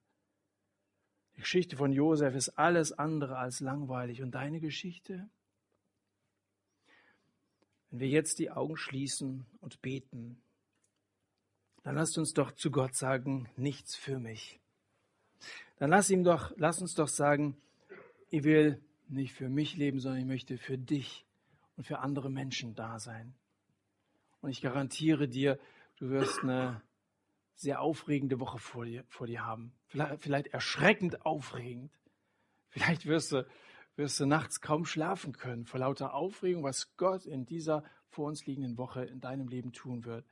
[1.35, 4.20] Die Geschichte von Josef ist alles andere als langweilig.
[4.20, 5.27] Und deine Geschichte?
[7.89, 10.43] Wenn wir jetzt die Augen schließen und beten,
[11.85, 14.61] dann lasst uns doch zu Gott sagen, nichts für mich
[15.85, 17.59] dann lass ihm doch, lass uns doch sagen,
[18.30, 21.26] ich will nicht für mich leben, sondern ich möchte für dich
[21.76, 23.35] und für andere Menschen da sein.
[24.41, 25.59] Und ich garantiere dir,
[25.99, 26.80] du wirst eine
[27.55, 29.74] sehr aufregende Woche vor dir, vor dir haben.
[29.89, 31.93] Vielleicht, vielleicht erschreckend aufregend.
[32.70, 33.47] Vielleicht wirst du,
[33.97, 38.47] wirst du nachts kaum schlafen können vor lauter Aufregung, was Gott in dieser vor uns
[38.47, 40.24] liegenden Woche in deinem Leben tun wird.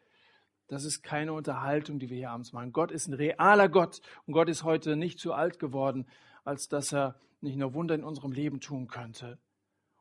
[0.73, 2.73] Das ist keine Unterhaltung, die wir hier abends machen.
[2.73, 6.07] Gott ist ein realer Gott und Gott ist heute nicht zu alt geworden,
[6.45, 9.39] als dass er nicht nur Wunder in unserem Leben tun könnte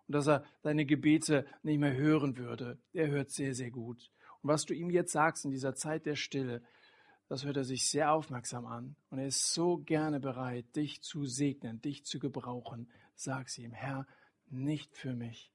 [0.07, 2.77] und dass er deine Gebete nicht mehr hören würde.
[2.93, 4.09] Er hört sehr, sehr gut.
[4.41, 6.61] Und was du ihm jetzt sagst in dieser Zeit der Stille,
[7.27, 8.95] das hört er sich sehr aufmerksam an.
[9.09, 12.89] Und er ist so gerne bereit, dich zu segnen, dich zu gebrauchen.
[13.13, 14.07] Sag sie ihm, Herr,
[14.49, 15.51] nicht für mich.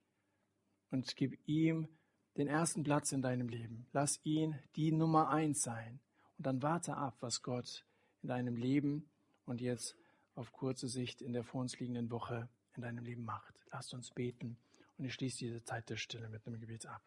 [0.90, 1.88] Und gib ihm
[2.36, 3.86] den ersten Platz in deinem Leben.
[3.92, 6.00] Lass ihn die Nummer eins sein.
[6.38, 7.84] Und dann warte ab, was Gott
[8.22, 9.08] in deinem Leben
[9.46, 9.96] und jetzt
[10.34, 13.64] auf kurze Sicht in der vor uns liegenden Woche in deinem Leben macht.
[13.72, 14.58] Lasst uns beten
[14.98, 17.02] und ich schließe diese Zeit der Stille mit einem Gebet ab.